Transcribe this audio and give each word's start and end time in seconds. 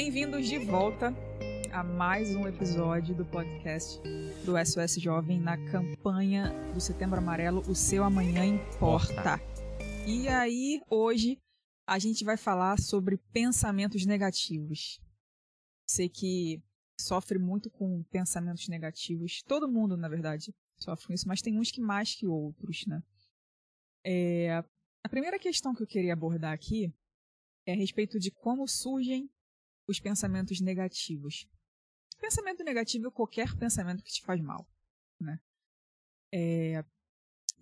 Bem-vindos 0.00 0.46
de 0.46 0.58
volta 0.58 1.12
a 1.72 1.82
mais 1.82 2.32
um 2.32 2.46
episódio 2.46 3.16
do 3.16 3.26
podcast 3.26 4.00
do 4.44 4.54
SOS 4.64 5.02
Jovem 5.02 5.40
na 5.40 5.56
campanha 5.72 6.52
do 6.72 6.80
Setembro 6.80 7.18
Amarelo 7.18 7.62
O 7.68 7.74
Seu 7.74 8.04
Amanhã 8.04 8.44
Importa. 8.44 9.40
E 10.06 10.28
aí, 10.28 10.80
hoje, 10.88 11.36
a 11.84 11.98
gente 11.98 12.22
vai 12.22 12.36
falar 12.36 12.78
sobre 12.78 13.18
pensamentos 13.32 14.06
negativos. 14.06 15.00
Sei 15.84 16.08
que 16.08 16.62
sofre 17.00 17.36
muito 17.36 17.68
com 17.68 18.04
pensamentos 18.04 18.68
negativos. 18.68 19.42
Todo 19.42 19.68
mundo, 19.68 19.96
na 19.96 20.08
verdade, 20.08 20.54
sofre 20.76 21.08
com 21.08 21.12
isso, 21.12 21.26
mas 21.26 21.42
tem 21.42 21.58
uns 21.58 21.72
que 21.72 21.80
mais 21.80 22.14
que 22.14 22.24
outros, 22.24 22.86
né? 22.86 23.02
É... 24.06 24.62
A 25.04 25.08
primeira 25.10 25.40
questão 25.40 25.74
que 25.74 25.82
eu 25.82 25.88
queria 25.88 26.12
abordar 26.12 26.52
aqui 26.52 26.94
é 27.66 27.72
a 27.72 27.76
respeito 27.76 28.16
de 28.20 28.30
como 28.30 28.68
surgem 28.68 29.28
os 29.88 29.98
pensamentos 29.98 30.60
negativos. 30.60 31.48
Pensamento 32.20 32.62
negativo 32.62 33.08
é 33.08 33.10
qualquer 33.10 33.56
pensamento 33.56 34.02
que 34.02 34.12
te 34.12 34.22
faz 34.22 34.40
mal, 34.40 34.68
né? 35.20 35.40
É... 36.32 36.84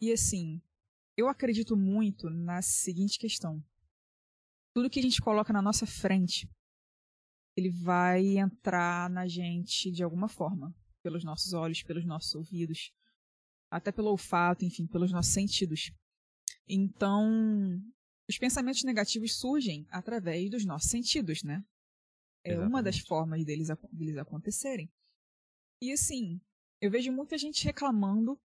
E 0.01 0.13
assim, 0.13 0.61
eu 1.17 1.29
acredito 1.29 1.77
muito 1.77 2.29
na 2.29 2.61
seguinte 2.61 3.19
questão. 3.19 3.65
Tudo 4.75 4.91
que 4.91 4.99
a 4.99 5.03
gente 5.03 5.23
coloca 5.23 5.53
na 5.53 5.63
nossa 5.63 5.87
frente, 5.87 6.51
ele 7.57 7.71
vai 7.71 8.37
entrar 8.37 9.09
na 9.09 9.27
gente 9.27 9.91
de 9.91 10.03
alguma 10.03 10.29
forma. 10.29 10.75
Pelos 11.03 11.23
nossos 11.23 11.53
olhos, 11.53 11.85
pelos 11.85 12.05
nossos 12.05 12.35
ouvidos, 12.35 12.93
até 13.71 13.93
pelo 13.93 14.11
olfato, 14.11 14.65
enfim, 14.65 14.87
pelos 14.89 15.13
nossos 15.13 15.33
sentidos. 15.33 15.93
Então, 16.69 17.81
os 18.29 18.37
pensamentos 18.37 18.83
negativos 18.83 19.39
surgem 19.39 19.87
através 19.89 20.51
dos 20.51 20.65
nossos 20.65 20.91
sentidos, 20.91 21.45
né? 21.45 21.65
É 22.47 22.51
Exatamente. 22.51 22.73
uma 22.73 22.83
das 22.83 22.99
formas 23.01 23.45
deles, 23.45 23.69
deles 23.91 24.17
acontecerem. 24.17 24.89
E 25.83 25.93
assim, 25.93 26.41
eu 26.81 26.91
vejo 26.91 27.11
muita 27.11 27.37
gente 27.37 27.65
reclamando 27.65 28.39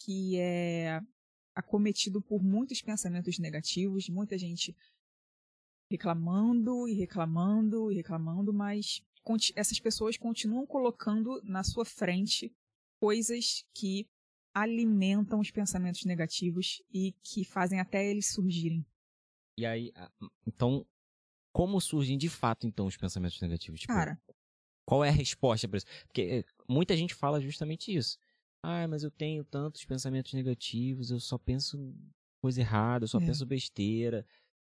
que 0.00 0.36
é 0.38 1.00
acometido 1.54 2.20
por 2.20 2.42
muitos 2.42 2.82
pensamentos 2.82 3.38
negativos, 3.38 4.08
muita 4.08 4.36
gente 4.36 4.76
reclamando 5.90 6.88
e 6.88 6.94
reclamando 6.94 7.92
e 7.92 7.94
reclamando, 7.94 8.52
mas 8.52 9.02
essas 9.54 9.78
pessoas 9.78 10.16
continuam 10.16 10.66
colocando 10.66 11.40
na 11.44 11.62
sua 11.62 11.84
frente 11.84 12.52
coisas 13.00 13.64
que 13.72 14.08
alimentam 14.52 15.38
os 15.38 15.50
pensamentos 15.50 16.04
negativos 16.04 16.82
e 16.92 17.12
que 17.22 17.44
fazem 17.44 17.78
até 17.78 18.04
eles 18.04 18.32
surgirem. 18.32 18.84
E 19.56 19.64
aí, 19.64 19.92
então, 20.46 20.84
como 21.58 21.80
surgem 21.80 22.16
de 22.16 22.28
fato, 22.28 22.68
então, 22.68 22.86
os 22.86 22.96
pensamentos 22.96 23.40
negativos? 23.40 23.80
Tipo, 23.80 23.92
Cara. 23.92 24.16
Qual 24.86 25.04
é 25.04 25.08
a 25.08 25.12
resposta 25.12 25.66
para 25.66 25.78
isso? 25.78 25.86
Porque 26.06 26.22
eh, 26.22 26.44
muita 26.68 26.96
gente 26.96 27.16
fala 27.16 27.40
justamente 27.40 27.92
isso. 27.92 28.16
Ah, 28.62 28.86
mas 28.86 29.02
eu 29.02 29.10
tenho 29.10 29.44
tantos 29.44 29.84
pensamentos 29.84 30.32
negativos, 30.34 31.10
eu 31.10 31.18
só 31.18 31.36
penso 31.36 31.92
coisa 32.40 32.60
errada, 32.60 33.02
eu 33.02 33.08
só 33.08 33.18
é. 33.18 33.26
penso 33.26 33.44
besteira. 33.44 34.24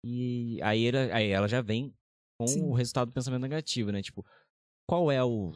E 0.03 0.59
aí 0.63 0.87
ela, 0.87 1.15
aí 1.15 1.29
ela 1.29 1.47
já 1.47 1.61
vem 1.61 1.95
com 2.39 2.47
Sim. 2.47 2.63
o 2.63 2.73
resultado 2.73 3.11
do 3.11 3.15
pensamento 3.15 3.43
negativo, 3.43 3.93
né? 3.93 4.01
Tipo, 4.01 4.25
qual 4.89 5.13
é 5.13 5.23
o. 5.23 5.53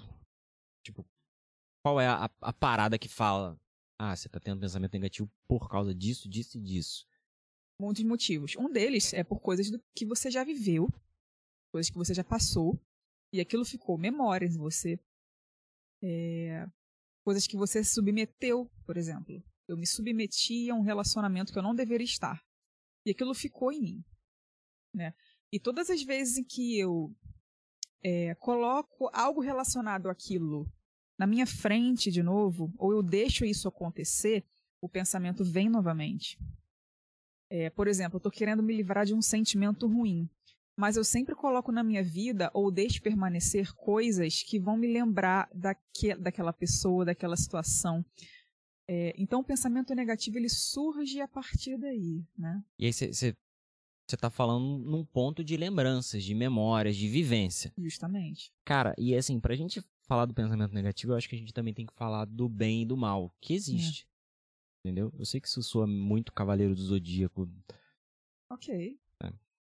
Tipo, 0.85 1.07
qual 1.83 1.99
é 1.99 2.07
a, 2.07 2.31
a 2.43 2.53
parada 2.53 2.99
que 2.99 3.09
fala. 3.09 3.59
Ah, 3.99 4.15
você 4.15 4.29
tá 4.29 4.39
tendo 4.39 4.61
pensamento 4.61 4.93
negativo 4.93 5.31
por 5.49 5.71
causa 5.71 5.95
disso, 5.95 6.29
disso 6.29 6.59
e 6.59 6.61
disso. 6.61 7.07
Muitos 7.81 8.05
motivos. 8.05 8.57
Um 8.59 8.71
deles 8.71 9.15
é 9.15 9.25
por 9.25 9.41
coisas 9.41 9.71
que 9.97 10.05
você 10.05 10.31
já 10.31 10.45
viveu 10.45 10.87
coisas 11.75 11.91
que 11.91 11.99
você 11.99 12.15
já 12.15 12.23
passou, 12.23 12.81
e 13.33 13.41
aquilo 13.41 13.65
ficou 13.65 13.99
memórias 13.99 14.55
em 14.55 14.59
você. 14.59 14.97
É, 16.01 16.65
coisas 17.25 17.49
que 17.49 17.57
você 17.57 17.83
se 17.83 17.95
submeteu, 17.95 18.71
por 18.87 18.97
exemplo. 18.97 19.43
Eu 19.67 19.77
me 19.77 19.85
submeti 19.85 20.71
a 20.71 20.75
um 20.77 20.83
relacionamento 20.83 21.53
que 21.53 21.59
eu 21.59 21.65
não 21.65 21.75
deveria 21.75 22.05
estar. 22.05 22.41
E 23.05 23.11
aquilo 23.11 23.35
ficou 23.35 23.73
em 23.73 23.81
mim. 23.81 24.05
Né? 24.95 25.13
E 25.51 25.59
todas 25.59 25.91
as 25.91 26.01
vezes 26.05 26.39
em 26.39 26.45
que 26.45 26.79
eu 26.79 27.13
é, 28.05 28.37
coloco 28.37 29.11
algo 29.13 29.41
relacionado 29.41 30.09
àquilo 30.09 30.73
na 31.19 31.27
minha 31.27 31.45
frente 31.45 32.09
de 32.09 32.23
novo, 32.23 32.73
ou 32.79 32.93
eu 32.93 33.03
deixo 33.03 33.45
isso 33.45 33.67
acontecer, 33.67 34.47
o 34.81 34.89
pensamento 34.89 35.43
vem 35.43 35.69
novamente. 35.69 36.39
É, 37.51 37.69
por 37.69 37.89
exemplo, 37.89 38.15
eu 38.15 38.19
estou 38.19 38.31
querendo 38.31 38.63
me 38.63 38.77
livrar 38.77 39.05
de 39.05 39.13
um 39.13 39.21
sentimento 39.21 39.89
ruim 39.89 40.31
mas 40.77 40.97
eu 40.97 41.05
sempre 41.05 41.35
coloco 41.35 41.71
na 41.71 41.83
minha 41.83 42.03
vida 42.03 42.51
ou 42.53 42.71
deixo 42.71 43.01
permanecer 43.01 43.73
coisas 43.75 44.43
que 44.43 44.59
vão 44.59 44.77
me 44.77 44.93
lembrar 44.93 45.49
daque, 45.55 46.15
daquela 46.17 46.53
pessoa, 46.53 47.05
daquela 47.05 47.37
situação. 47.37 48.05
É, 48.89 49.15
então 49.17 49.41
o 49.41 49.45
pensamento 49.45 49.95
negativo 49.95 50.37
ele 50.37 50.49
surge 50.49 51.21
a 51.21 51.29
partir 51.29 51.79
daí, 51.79 52.23
né? 52.37 52.63
E 52.79 52.87
aí 52.87 52.93
você 52.93 53.35
está 54.13 54.29
falando 54.29 54.79
num 54.85 55.05
ponto 55.05 55.43
de 55.43 55.57
lembranças, 55.57 56.23
de 56.23 56.35
memórias, 56.35 56.97
de 56.97 57.09
vivência. 57.09 57.73
Justamente. 57.79 58.53
Cara, 58.65 58.95
e 58.99 59.15
assim, 59.17 59.41
pra 59.41 59.55
gente 59.55 59.83
falar 60.07 60.27
do 60.27 60.35
pensamento 60.35 60.75
negativo, 60.75 61.13
eu 61.13 61.17
acho 61.17 61.29
que 61.29 61.37
a 61.37 61.39
gente 61.39 61.55
também 61.55 61.73
tem 61.73 61.87
que 61.87 61.95
falar 61.95 62.27
do 62.27 62.49
bem 62.49 62.83
e 62.83 62.87
do 62.87 62.97
mal, 62.97 63.35
que 63.41 63.55
existe. 63.55 64.07
É. 64.07 64.89
Entendeu? 64.89 65.11
Eu 65.19 65.25
sei 65.25 65.41
que 65.41 65.49
isso 65.49 65.63
soa 65.63 65.87
muito 65.87 66.33
Cavaleiro 66.33 66.75
do 66.75 66.83
Zodíaco. 66.83 67.49
Ok. 68.51 68.99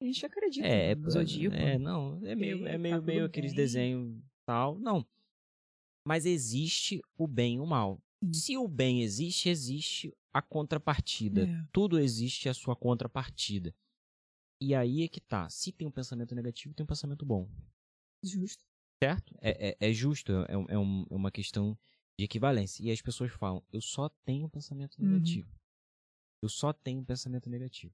A 0.01 0.05
gente 0.05 0.25
acredita 0.25 0.67
é, 0.67 0.95
no 0.95 1.11
Zodíaco. 1.11 1.57
É, 1.57 1.77
não, 1.77 2.25
é 2.25 2.35
meio, 2.35 2.67
é 2.67 2.79
meio, 2.79 2.97
tá 2.97 3.03
meio 3.03 3.25
aqueles 3.25 3.53
desenhos 3.53 4.17
tal. 4.47 4.79
Não. 4.79 5.05
Mas 6.07 6.25
existe 6.25 7.03
o 7.17 7.27
bem 7.27 7.57
e 7.57 7.61
o 7.61 7.67
mal. 7.67 8.01
Sim. 8.23 8.33
Se 8.33 8.57
o 8.57 8.69
bem 8.69 9.03
existe, 9.03 9.49
existe 9.49 10.17
a 10.33 10.41
contrapartida. 10.41 11.49
É. 11.49 11.67
Tudo 11.73 11.99
existe 11.99 12.49
a 12.49 12.55
sua 12.55 12.77
contrapartida. 12.77 13.75
E 14.61 14.75
aí 14.75 15.03
é 15.03 15.09
que 15.09 15.21
tá. 15.21 15.51
Se 15.51 15.73
tem 15.73 15.87
um 15.87 15.91
pensamento 15.91 16.35
negativo, 16.35 16.75
tem 16.75 16.85
um 16.85 16.87
pensamento 16.87 17.27
bom. 17.27 17.49
Justo. 18.23 18.65
Certo? 19.03 19.37
É, 19.41 19.71
é, 19.71 19.91
é 19.91 19.93
justo. 19.93 20.33
É, 20.33 20.53
é, 20.53 20.57
um, 20.57 21.03
é, 21.11 21.15
uma 21.15 21.31
questão 21.31 21.77
de 22.17 22.25
equivalência. 22.25 22.85
E 22.85 22.91
as 22.91 23.03
pessoas 23.03 23.33
falam, 23.33 23.65
eu 23.73 23.81
só 23.81 24.09
tenho 24.25 24.49
pensamento 24.49 24.97
uhum. 25.01 25.09
negativo. 25.09 25.49
Uhum. 25.49 25.59
Eu 26.43 26.49
só 26.49 26.73
tenho 26.73 27.05
pensamento 27.05 27.51
negativo 27.51 27.93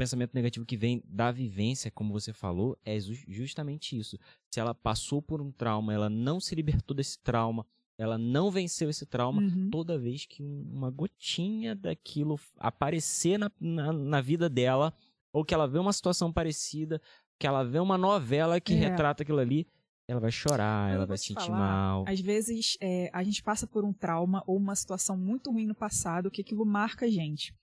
pensamento 0.00 0.32
negativo 0.32 0.64
que 0.64 0.78
vem 0.78 1.02
da 1.04 1.30
vivência, 1.30 1.90
como 1.90 2.10
você 2.10 2.32
falou, 2.32 2.74
é 2.86 2.98
justamente 3.28 3.98
isso. 3.98 4.18
Se 4.50 4.58
ela 4.58 4.74
passou 4.74 5.20
por 5.20 5.42
um 5.42 5.52
trauma, 5.52 5.92
ela 5.92 6.08
não 6.08 6.40
se 6.40 6.54
libertou 6.54 6.96
desse 6.96 7.18
trauma, 7.18 7.66
ela 7.98 8.16
não 8.16 8.50
venceu 8.50 8.88
esse 8.88 9.04
trauma, 9.04 9.42
uhum. 9.42 9.68
toda 9.70 9.98
vez 9.98 10.24
que 10.24 10.42
uma 10.42 10.90
gotinha 10.90 11.74
daquilo 11.76 12.40
aparecer 12.56 13.38
na, 13.38 13.52
na, 13.60 13.92
na, 13.92 14.20
vida 14.22 14.48
dela, 14.48 14.94
ou 15.34 15.44
que 15.44 15.52
ela 15.52 15.68
vê 15.68 15.78
uma 15.78 15.92
situação 15.92 16.32
parecida, 16.32 16.98
que 17.38 17.46
ela 17.46 17.62
vê 17.62 17.78
uma 17.78 17.98
novela 17.98 18.58
que 18.58 18.72
é. 18.72 18.76
retrata 18.76 19.22
aquilo 19.22 19.38
ali, 19.38 19.66
ela 20.10 20.20
vai 20.20 20.32
chorar, 20.32 20.92
ela 20.92 21.06
vai 21.06 21.16
se 21.16 21.26
sentir 21.26 21.46
falar, 21.46 21.58
mal. 21.58 22.04
Às 22.08 22.20
vezes 22.20 22.76
é, 22.80 23.08
a 23.12 23.22
gente 23.22 23.42
passa 23.42 23.66
por 23.66 23.84
um 23.84 23.92
trauma 23.92 24.42
ou 24.46 24.56
uma 24.56 24.74
situação 24.74 25.16
muito 25.16 25.52
ruim 25.52 25.66
no 25.66 25.74
passado 25.74 26.30
que 26.30 26.40
aquilo 26.40 26.66
marca 26.66 27.06
a 27.06 27.10
gente. 27.10 27.54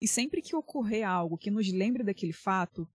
E 0.00 0.08
sempre 0.08 0.40
que 0.40 0.56
ocorrer 0.56 1.06
algo 1.06 1.36
que 1.36 1.50
nos 1.50 1.70
lembre 1.70 2.02
daquele 2.02 2.32
fato, 2.32 2.88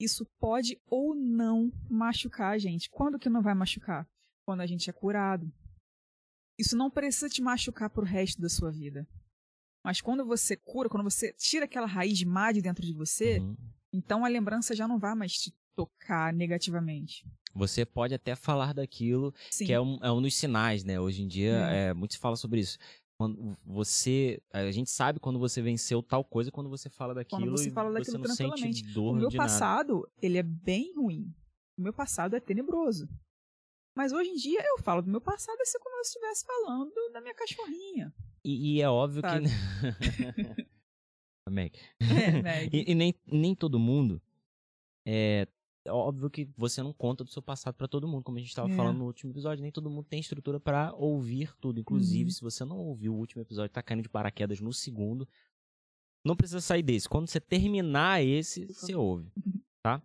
isso 0.00 0.24
pode 0.38 0.80
ou 0.86 1.14
não 1.16 1.72
machucar 1.90 2.54
a 2.54 2.58
gente. 2.58 2.88
Quando 2.90 3.18
que 3.18 3.28
não 3.28 3.42
vai 3.42 3.54
machucar? 3.54 4.06
Quando 4.46 4.60
a 4.60 4.66
gente 4.66 4.88
é 4.88 4.92
curado. 4.92 5.52
Isso 6.56 6.76
não 6.76 6.90
precisa 6.90 7.28
te 7.28 7.42
machucar 7.42 7.90
pro 7.90 8.04
resto 8.04 8.40
da 8.40 8.48
sua 8.48 8.70
vida. 8.70 9.06
Mas 9.84 10.00
quando 10.00 10.24
você 10.24 10.56
cura, 10.56 10.88
quando 10.88 11.04
você 11.04 11.32
tira 11.32 11.64
aquela 11.64 11.86
raiz 11.86 12.22
má 12.22 12.52
de 12.52 12.62
dentro 12.62 12.84
de 12.84 12.92
você, 12.92 13.38
uhum. 13.38 13.56
então 13.92 14.24
a 14.24 14.28
lembrança 14.28 14.76
já 14.76 14.86
não 14.86 14.98
vai 14.98 15.14
mais 15.14 15.32
te 15.32 15.52
tocar 15.78 16.32
negativamente. 16.32 17.24
Você 17.54 17.86
pode 17.86 18.12
até 18.12 18.34
falar 18.34 18.74
daquilo, 18.74 19.32
Sim. 19.48 19.66
que 19.66 19.72
é 19.72 19.80
um, 19.80 19.96
é 20.02 20.10
um 20.10 20.20
dos 20.20 20.34
sinais, 20.34 20.82
né? 20.82 20.98
Hoje 20.98 21.22
em 21.22 21.28
dia, 21.28 21.52
é. 21.70 21.88
É, 21.88 21.94
muito 21.94 22.14
se 22.14 22.18
fala 22.18 22.34
sobre 22.34 22.60
isso 22.60 22.78
quando 23.16 23.56
você 23.64 24.40
a 24.52 24.70
gente 24.70 24.88
sabe 24.90 25.18
quando 25.18 25.40
você 25.40 25.60
venceu 25.60 26.00
tal 26.00 26.24
coisa 26.24 26.52
quando 26.52 26.70
você 26.70 26.88
fala 26.88 27.12
daquilo 27.12 27.42
quando 27.42 27.58
você 27.58 27.68
fala 27.68 27.92
daquilo 27.92 28.16
você 28.20 28.44
não 28.44 28.56
sente 28.56 28.84
dor 28.94 29.12
o 29.12 29.16
meu 29.16 29.28
passado 29.28 29.94
nada. 29.94 30.08
ele 30.22 30.38
é 30.38 30.42
bem 30.44 30.94
ruim 30.94 31.34
o 31.76 31.82
meu 31.82 31.92
passado 31.92 32.36
é 32.36 32.40
tenebroso 32.40 33.08
mas 33.96 34.12
hoje 34.12 34.30
em 34.30 34.36
dia 34.36 34.62
eu 34.64 34.78
falo 34.84 35.02
do 35.02 35.10
meu 35.10 35.20
passado 35.20 35.60
assim 35.60 35.80
como 35.80 35.96
eu 35.96 36.02
estivesse 36.02 36.46
falando 36.46 36.94
da 37.12 37.20
minha 37.20 37.34
cachorrinha 37.34 38.14
e, 38.44 38.76
e 38.76 38.80
é 38.80 38.88
óbvio 38.88 39.20
sabe? 39.20 39.46
que 40.54 40.68
Meg. 41.50 41.72
É, 42.00 42.30
Meg. 42.42 42.70
e, 42.72 42.92
e 42.92 42.94
nem, 42.94 43.14
nem 43.26 43.54
todo 43.54 43.78
mundo 43.78 44.20
é, 45.06 45.46
óbvio 45.86 46.28
que 46.28 46.48
você 46.56 46.82
não 46.82 46.92
conta 46.92 47.24
do 47.24 47.30
seu 47.30 47.42
passado 47.42 47.74
para 47.74 47.88
todo 47.88 48.08
mundo, 48.08 48.22
como 48.22 48.36
a 48.36 48.40
gente 48.40 48.50
estava 48.50 48.70
é. 48.70 48.76
falando 48.76 48.98
no 48.98 49.06
último 49.06 49.32
episódio, 49.32 49.62
nem 49.62 49.72
todo 49.72 49.90
mundo 49.90 50.04
tem 50.04 50.20
estrutura 50.20 50.58
para 50.58 50.92
ouvir 50.94 51.54
tudo. 51.60 51.80
Inclusive, 51.80 52.24
uhum. 52.24 52.30
se 52.30 52.40
você 52.40 52.64
não 52.64 52.78
ouviu 52.78 53.14
o 53.14 53.18
último 53.18 53.42
episódio, 53.42 53.72
tá 53.72 53.82
caindo 53.82 54.02
de 54.02 54.08
paraquedas 54.08 54.60
no 54.60 54.72
segundo, 54.72 55.28
não 56.24 56.36
precisa 56.36 56.60
sair 56.60 56.82
desse. 56.82 57.08
Quando 57.08 57.28
você 57.28 57.40
terminar 57.40 58.22
esse, 58.22 58.66
você 58.66 58.94
ouve, 58.94 59.30
tá? 59.82 60.02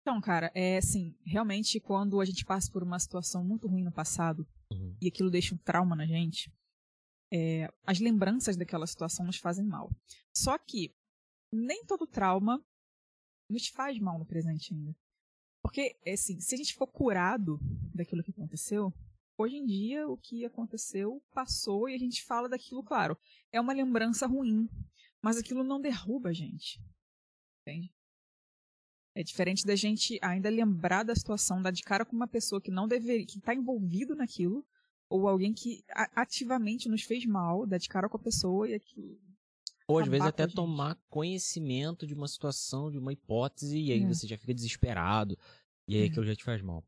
Então, 0.00 0.20
cara, 0.20 0.50
é 0.54 0.78
assim, 0.78 1.14
realmente 1.24 1.78
quando 1.78 2.20
a 2.20 2.24
gente 2.24 2.44
passa 2.44 2.70
por 2.70 2.82
uma 2.82 2.98
situação 2.98 3.44
muito 3.44 3.68
ruim 3.68 3.84
no 3.84 3.92
passado 3.92 4.46
Uhum. 4.72 4.96
e 5.00 5.08
aquilo 5.08 5.30
deixa 5.30 5.54
um 5.54 5.58
trauma 5.58 5.94
na 5.94 6.06
gente, 6.06 6.52
é, 7.32 7.72
as 7.86 8.00
lembranças 8.00 8.56
daquela 8.56 8.86
situação 8.86 9.24
nos 9.26 9.36
fazem 9.36 9.64
mal. 9.64 9.90
Só 10.34 10.58
que 10.58 10.94
nem 11.52 11.84
todo 11.84 12.06
trauma 12.06 12.62
nos 13.52 13.68
faz 13.68 13.98
mal 13.98 14.18
no 14.18 14.26
presente 14.26 14.74
ainda. 14.74 14.96
Porque, 15.62 15.96
assim, 16.06 16.40
se 16.40 16.54
a 16.54 16.58
gente 16.58 16.74
for 16.74 16.88
curado 16.88 17.58
daquilo 17.94 18.22
que 18.22 18.32
aconteceu, 18.32 18.92
hoje 19.38 19.56
em 19.56 19.64
dia 19.64 20.08
o 20.08 20.16
que 20.16 20.44
aconteceu 20.44 21.22
passou 21.32 21.88
e 21.88 21.94
a 21.94 21.98
gente 21.98 22.24
fala 22.24 22.48
daquilo, 22.48 22.82
claro, 22.82 23.16
é 23.52 23.60
uma 23.60 23.72
lembrança 23.72 24.26
ruim, 24.26 24.68
mas 25.22 25.36
aquilo 25.36 25.62
não 25.62 25.80
derruba 25.80 26.30
a 26.30 26.32
gente. 26.32 26.80
Entende? 27.60 27.92
É 29.14 29.22
diferente 29.22 29.64
da 29.64 29.76
gente 29.76 30.18
ainda 30.22 30.48
lembrar 30.48 31.04
da 31.04 31.14
situação, 31.14 31.62
dar 31.62 31.70
de 31.70 31.82
cara 31.82 32.04
com 32.04 32.16
uma 32.16 32.26
pessoa 32.26 32.60
que 32.60 32.70
não 32.70 32.88
deveria, 32.88 33.26
que 33.26 33.38
está 33.38 33.54
envolvido 33.54 34.16
naquilo, 34.16 34.66
ou 35.08 35.28
alguém 35.28 35.52
que 35.52 35.84
ativamente 36.16 36.88
nos 36.88 37.02
fez 37.02 37.26
mal, 37.26 37.66
dar 37.66 37.76
de 37.76 37.88
cara 37.88 38.08
com 38.08 38.16
a 38.16 38.22
pessoa 38.22 38.68
e 38.68 38.74
aquilo. 38.74 39.20
Ou 39.88 39.98
às 39.98 40.08
vezes 40.08 40.26
até 40.26 40.46
tomar 40.46 40.96
conhecimento 41.10 42.06
de 42.06 42.14
uma 42.14 42.28
situação, 42.28 42.90
de 42.90 42.98
uma 42.98 43.12
hipótese, 43.12 43.78
e 43.78 43.92
aí 43.92 44.02
É. 44.02 44.06
você 44.06 44.26
já 44.26 44.38
fica 44.38 44.54
desesperado, 44.54 45.36
e 45.88 45.96
aí 45.96 46.02
É. 46.02 46.06
aquilo 46.06 46.24
já 46.24 46.34
te 46.34 46.44
faz 46.44 46.62
mal. 46.62 46.84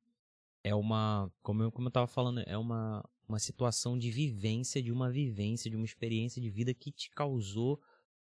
É 0.64 0.74
uma, 0.74 1.30
como 1.42 1.62
eu, 1.62 1.72
como 1.72 1.88
eu 1.88 1.92
tava 1.92 2.06
falando, 2.06 2.42
é 2.46 2.56
uma, 2.56 3.04
uma 3.28 3.38
situação 3.38 3.98
de 3.98 4.10
vivência, 4.10 4.82
de 4.82 4.90
uma 4.92 5.10
vivência, 5.10 5.70
de 5.70 5.76
uma 5.76 5.84
experiência 5.84 6.40
de 6.40 6.50
vida 6.50 6.72
que 6.72 6.90
te 6.90 7.10
causou 7.10 7.80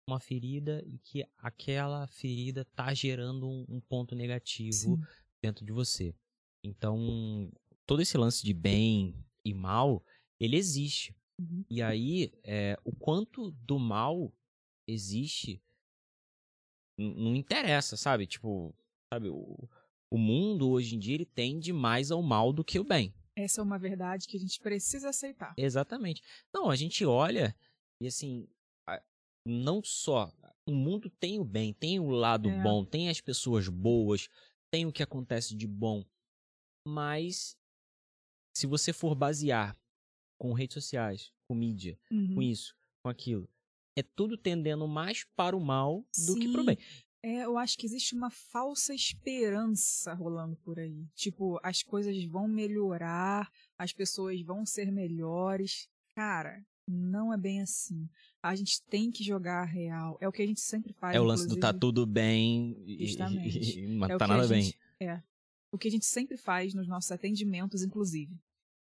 uma 0.09 0.21
ferida 0.21 0.83
e 0.87 0.99
que 0.99 1.25
aquela 1.39 2.07
ferida 2.07 2.65
tá 2.65 2.93
gerando 2.95 3.49
um, 3.49 3.65
um 3.69 3.81
ponto 3.81 4.15
negativo 4.15 4.97
Sim. 4.97 5.01
dentro 5.43 5.65
de 5.65 5.73
você. 5.73 6.15
Então, 6.65 7.51
todo 7.87 8.03
esse 8.03 8.17
lance 8.19 8.45
de 8.45 8.53
bem 8.53 9.15
e 9.45 9.55
mal, 9.55 10.05
ele 10.39 10.57
existe. 10.57 11.15
Uhum. 11.39 11.65
E 11.71 11.81
aí, 11.83 12.33
é, 12.45 12.77
o 12.85 12.93
quanto 12.93 13.51
do 13.53 13.79
mal 13.79 14.33
existe 14.91 15.63
não 16.99 17.35
interessa, 17.35 17.97
sabe? 17.97 18.27
Tipo, 18.27 18.75
sabe, 19.13 19.29
o, 19.31 19.69
o 20.11 20.19
mundo 20.19 20.69
hoje 20.71 20.97
em 20.97 20.99
dia 20.99 21.15
ele 21.15 21.25
tende 21.25 21.73
mais 21.73 22.11
ao 22.11 22.23
mal 22.23 22.53
do 22.53 22.65
que 22.65 22.79
o 22.79 22.85
bem. 22.85 23.15
Essa 23.37 23.61
é 23.61 23.65
uma 23.65 23.79
verdade 23.79 24.27
que 24.27 24.37
a 24.37 24.41
gente 24.41 24.61
precisa 24.61 25.09
aceitar. 25.09 25.55
Exatamente. 25.57 26.23
Não, 26.53 26.69
a 26.69 26.77
gente 26.77 27.05
olha 27.05 27.57
e 28.03 28.07
assim, 28.07 28.47
não 29.47 29.83
só 29.83 30.31
o 30.67 30.73
mundo 30.75 31.09
tem 31.09 31.39
o 31.41 31.45
bem, 31.45 31.73
tem 31.73 31.99
o 31.99 32.11
lado 32.11 32.51
É. 32.51 32.63
bom, 32.63 32.85
tem 32.85 33.09
as 33.09 33.21
pessoas 33.21 33.67
boas, 33.69 34.29
tem 34.71 34.85
o 34.85 34.93
que 34.93 35.03
acontece 35.03 35.57
de 35.57 35.67
bom, 35.67 36.05
mas 36.87 37.57
se 38.55 38.67
você 38.67 38.93
for 38.93 39.15
basear 39.15 39.77
com 40.39 40.53
redes 40.53 40.75
sociais, 40.75 41.33
com 41.49 41.55
mídia, 41.55 41.99
Uhum. 42.11 42.35
com 42.35 42.43
isso, 42.43 42.77
com 43.03 43.09
aquilo, 43.11 43.49
é 44.01 44.03
tudo 44.03 44.37
tendendo 44.37 44.87
mais 44.89 45.25
para 45.37 45.57
o 45.57 45.61
mal 45.61 46.05
do 46.27 46.35
que 46.37 46.49
para 46.51 46.61
o 46.61 46.65
Sim. 46.65 46.67
bem. 46.67 46.79
É, 47.23 47.45
eu 47.45 47.59
acho 47.59 47.77
que 47.77 47.85
existe 47.85 48.15
uma 48.15 48.31
falsa 48.31 48.95
esperança 48.95 50.15
rolando 50.15 50.57
por 50.57 50.79
aí. 50.79 51.07
Tipo, 51.15 51.61
as 51.63 51.83
coisas 51.83 52.23
vão 52.25 52.49
melhorar, 52.49 53.51
as 53.79 53.93
pessoas 53.93 54.41
vão 54.41 54.65
ser 54.65 54.91
melhores. 54.91 55.87
Cara, 56.17 56.65
não 56.89 57.33
é 57.33 57.37
bem 57.37 57.61
assim. 57.61 58.09
A 58.43 58.55
gente 58.57 58.83
tem 58.85 59.11
que 59.11 59.23
jogar 59.23 59.63
a 59.63 59.67
real. 59.67 60.17
É 60.21 60.27
o 60.27 60.33
que 60.33 60.43
a 60.43 60.47
gente 60.47 60.61
sempre 60.61 60.93
faz. 60.95 61.15
É 61.15 61.21
o 61.21 61.25
lance 61.25 61.47
do 61.47 61.57
tá 61.57 61.73
tudo 61.75 62.07
bem 62.07 62.75
e, 62.87 63.07
Justamente. 63.07 63.81
e- 63.81 63.87
mas 63.87 64.11
É 64.11 64.15
o 64.15 64.19
tá 64.19 64.27
nada 64.27 64.49
bem. 64.49 64.63
gente- 64.63 64.79
É. 64.99 65.23
O 65.73 65.79
que 65.79 65.89
a 65.89 65.91
gente 65.91 66.07
sempre 66.07 66.37
faz 66.37 66.75
nos 66.75 66.89
nossos 66.89 67.13
atendimentos, 67.13 67.83
inclusive. 67.83 68.35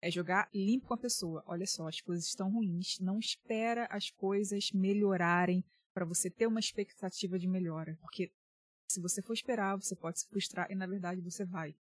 É 0.02 0.10
jogar 0.10 0.50
limpo 0.54 0.88
com 0.88 0.94
a 0.94 0.98
pessoa. 0.98 1.44
Olha 1.46 1.68
só, 1.68 1.88
as 1.88 2.02
coisas 2.02 2.26
estão 2.26 2.52
ruins. 2.52 3.00
Não 3.00 3.20
espera 3.20 3.86
as 3.92 4.10
coisas 4.10 4.72
melhorarem 4.72 5.64
para 5.94 6.06
você 6.06 6.30
ter 6.30 6.48
uma 6.48 6.60
expectativa 6.60 7.38
de 7.38 7.48
melhora. 7.48 7.98
Porque 8.02 8.32
se 8.92 9.00
você 9.00 9.22
for 9.22 9.34
esperar, 9.34 9.76
você 9.76 9.96
pode 9.96 10.20
se 10.20 10.28
frustrar 10.28 10.72
e 10.72 10.76
na 10.76 10.88
verdade 10.88 11.22
você 11.22 11.46
vai. 11.46 11.76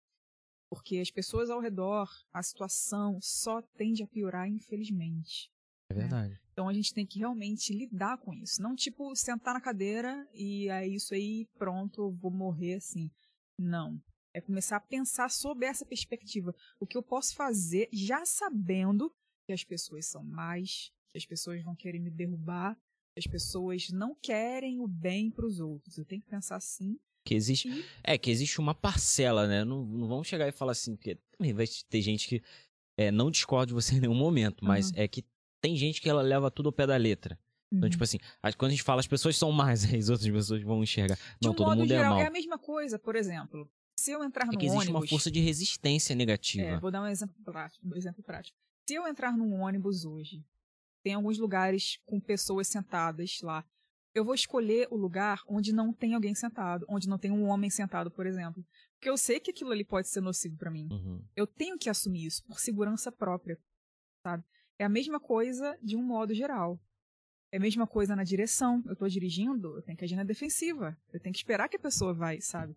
Porque 0.69 0.99
as 0.99 1.09
pessoas 1.09 1.49
ao 1.49 1.59
redor, 1.59 2.07
a 2.31 2.43
situação 2.43 3.19
só 3.21 3.61
tende 3.75 4.03
a 4.03 4.07
piorar, 4.07 4.47
infelizmente. 4.47 5.49
É 5.89 5.93
verdade. 5.95 6.39
Então 6.51 6.69
a 6.69 6.73
gente 6.73 6.93
tem 6.93 7.05
que 7.05 7.19
realmente 7.19 7.73
lidar 7.73 8.17
com 8.19 8.33
isso. 8.33 8.61
Não 8.61 8.75
tipo 8.75 9.15
sentar 9.15 9.53
na 9.53 9.61
cadeira 9.61 10.27
e 10.33 10.69
é 10.69 10.87
isso 10.87 11.13
aí, 11.13 11.47
pronto, 11.57 12.11
vou 12.11 12.29
morrer 12.29 12.75
assim. 12.75 13.09
Não. 13.57 13.99
É 14.33 14.39
começar 14.41 14.77
a 14.77 14.79
pensar 14.79 15.29
sobre 15.29 15.65
essa 15.65 15.85
perspectiva. 15.85 16.53
O 16.79 16.85
que 16.85 16.97
eu 16.97 17.03
posso 17.03 17.35
fazer 17.35 17.89
já 17.91 18.25
sabendo 18.25 19.11
que 19.47 19.53
as 19.53 19.63
pessoas 19.63 20.05
são 20.05 20.23
mais, 20.23 20.91
que 21.09 21.17
as 21.17 21.25
pessoas 21.25 21.61
vão 21.63 21.75
querer 21.75 21.99
me 21.99 22.11
derrubar, 22.11 22.75
que 23.13 23.19
as 23.19 23.25
pessoas 23.27 23.89
não 23.89 24.13
querem 24.15 24.79
o 24.79 24.87
bem 24.87 25.31
para 25.31 25.45
os 25.45 25.59
outros. 25.59 25.97
Eu 25.97 26.05
tenho 26.05 26.21
que 26.21 26.29
pensar 26.29 26.57
assim. 26.57 26.99
Que 27.25 27.33
existe, 27.35 27.67
E, 27.67 27.83
é 28.03 28.17
que 28.17 28.29
existe 28.29 28.59
uma 28.59 28.73
parcela, 28.75 29.47
né? 29.47 29.63
Não, 29.65 29.83
não 29.85 30.07
vamos 30.07 30.27
chegar 30.27 30.47
e 30.47 30.51
falar 30.51 30.71
assim, 30.73 30.95
porque 30.95 31.15
também 31.37 31.53
vai 31.53 31.65
ter 31.89 32.01
gente 32.01 32.27
que 32.27 32.41
é, 32.97 33.11
não 33.11 33.29
discorda 33.31 33.67
de 33.67 33.73
você 33.73 33.95
em 33.97 33.99
nenhum 34.01 34.15
momento, 34.15 34.63
mas 34.63 34.87
Uhum. 34.91 34.93
é 34.97 35.07
que 35.07 35.25
tem 35.61 35.75
gente 35.75 36.01
que 36.01 36.09
ela 36.09 36.21
leva 36.21 36.49
tudo 36.51 36.69
ao 36.69 36.73
pé 36.73 36.85
da 36.87 36.95
letra. 36.97 37.37
Então, 37.71 37.85
Uhum. 37.85 37.89
tipo 37.91 38.03
assim, 38.03 38.17
as- 38.41 38.55
quando 38.55 38.69
a 38.69 38.73
gente 38.73 38.83
fala 38.83 38.99
as 38.99 39.07
pessoas 39.07 39.35
são 39.37 39.51
mais, 39.51 39.83
as 39.93 40.09
outras 40.09 40.29
pessoas 40.31 40.61
vão 40.63 40.81
enxergar. 40.83 41.15
de 41.15 41.21
Não, 41.41 41.51
um 41.51 41.55
todo 41.55 41.67
modo 41.67 41.79
mundo 41.79 41.89
geral, 41.89 42.05
é 42.05 42.09
mal. 42.09 42.19
é 42.21 42.27
a 42.27 42.31
mesma 42.31 42.57
coisa, 42.57 42.97
por 42.99 43.15
exemplo. 43.15 43.69
Se 44.09 44.15
eu 44.15 44.23
entrar 44.23 44.45
É 44.45 44.47
no 44.47 44.57
que 44.57 44.65
existe 44.65 44.81
ônibus, 44.81 45.01
uma 45.01 45.07
força 45.07 45.29
de 45.29 45.39
resistência 45.39 46.15
negativa. 46.15 46.65
É, 46.65 46.79
vou 46.79 46.89
dar 46.89 47.03
um 47.03 47.07
exemplo 47.07 47.35
prático, 47.43 47.87
um 47.87 47.95
exemplo 47.95 48.23
prático. 48.23 48.57
Se 48.87 48.95
eu 48.95 49.07
entrar 49.07 49.37
num 49.37 49.61
ônibus 49.61 50.03
hoje, 50.03 50.43
tem 51.03 51.13
alguns 51.13 51.37
lugares 51.37 51.99
com 52.07 52.19
pessoas 52.19 52.67
sentadas 52.67 53.39
lá. 53.43 53.63
Eu 54.15 54.25
vou 54.25 54.33
escolher 54.33 54.87
o 54.89 54.95
lugar 54.95 55.43
onde 55.47 55.71
não 55.71 55.93
tem 55.93 56.15
alguém 56.15 56.33
sentado, 56.33 56.87
onde 56.89 57.07
não 57.07 57.19
tem 57.19 57.29
um 57.29 57.45
homem 57.45 57.69
sentado, 57.69 58.09
por 58.09 58.25
exemplo. 58.25 58.65
Porque 58.95 59.07
eu 59.07 59.15
sei 59.15 59.39
que 59.39 59.51
aquilo 59.51 59.71
ali 59.71 59.85
pode 59.85 60.07
ser 60.07 60.21
nocivo 60.21 60.57
para 60.57 60.71
mim. 60.71 60.89
Uhum. 60.91 61.23
Eu 61.35 61.45
tenho 61.45 61.77
que 61.77 61.87
assumir 61.87 62.25
isso 62.25 62.43
por 62.45 62.59
segurança 62.59 63.11
própria, 63.11 63.59
sabe? 64.23 64.43
É 64.79 64.85
a 64.85 64.89
mesma 64.89 65.19
coisa 65.19 65.77
de 65.83 65.95
um 65.95 66.01
modo 66.01 66.33
geral. 66.33 66.81
É 67.51 67.57
a 67.57 67.61
mesma 67.61 67.85
coisa 67.85 68.15
na 68.15 68.23
direção. 68.23 68.83
Eu 68.87 68.95
tô 68.95 69.07
dirigindo, 69.07 69.77
eu 69.77 69.83
tenho 69.83 69.95
que 69.95 70.03
agir 70.03 70.15
na 70.15 70.23
defensiva. 70.23 70.97
Eu 71.13 71.19
tenho 71.19 71.31
que 71.31 71.39
esperar 71.39 71.69
que 71.69 71.77
a 71.77 71.79
pessoa 71.79 72.11
vai, 72.11 72.41
sabe? 72.41 72.75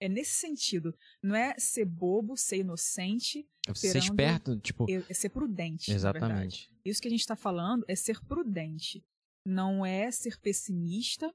É 0.00 0.08
nesse 0.08 0.32
sentido. 0.32 0.94
Não 1.22 1.34
é 1.36 1.54
ser 1.58 1.84
bobo, 1.84 2.36
ser 2.36 2.58
inocente, 2.58 3.46
É 3.68 3.74
ser 3.74 3.96
esperto, 3.98 4.58
tipo. 4.58 4.86
é 4.88 5.14
ser 5.14 5.28
prudente. 5.28 5.92
Exatamente. 5.92 6.70
Isso 6.84 7.00
que 7.02 7.08
a 7.08 7.10
gente 7.10 7.20
está 7.20 7.36
falando 7.36 7.84
é 7.86 7.94
ser 7.94 8.18
prudente. 8.24 9.04
Não 9.46 9.84
é 9.84 10.10
ser 10.10 10.38
pessimista, 10.40 11.32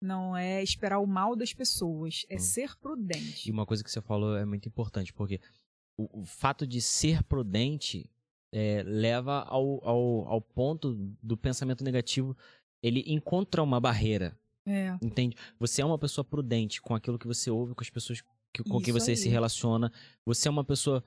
não 0.00 0.36
é 0.36 0.62
esperar 0.62 0.98
o 0.98 1.06
mal 1.06 1.34
das 1.34 1.52
pessoas. 1.54 2.26
É 2.28 2.36
Hum. 2.36 2.38
ser 2.38 2.76
prudente. 2.78 3.48
E 3.48 3.52
uma 3.52 3.64
coisa 3.64 3.82
que 3.82 3.90
você 3.90 4.00
falou 4.02 4.36
é 4.36 4.44
muito 4.44 4.68
importante, 4.68 5.12
porque 5.12 5.40
o, 5.96 6.20
o 6.20 6.24
fato 6.26 6.66
de 6.66 6.80
ser 6.80 7.22
prudente 7.24 8.10
é, 8.52 8.82
leva 8.82 9.40
ao, 9.44 9.82
ao, 9.86 10.28
ao 10.28 10.40
ponto 10.42 10.94
do 11.22 11.36
pensamento 11.36 11.82
negativo. 11.82 12.36
Ele 12.82 13.02
encontra 13.06 13.62
uma 13.62 13.80
barreira, 13.80 14.36
É. 14.66 14.96
entende? 15.02 15.36
Você 15.58 15.82
é 15.82 15.84
uma 15.84 15.98
pessoa 15.98 16.24
prudente 16.24 16.80
com 16.80 16.94
aquilo 16.94 17.18
que 17.18 17.26
você 17.26 17.50
ouve, 17.50 17.74
com 17.74 17.82
as 17.82 17.90
pessoas 17.90 18.22
que, 18.54 18.62
com 18.62 18.78
quem 18.80 18.90
Isso 18.90 19.00
você 19.00 19.16
se 19.16 19.26
aí. 19.28 19.32
relaciona. 19.32 19.90
Você 20.26 20.46
é 20.46 20.50
uma 20.50 20.64
pessoa 20.64 21.02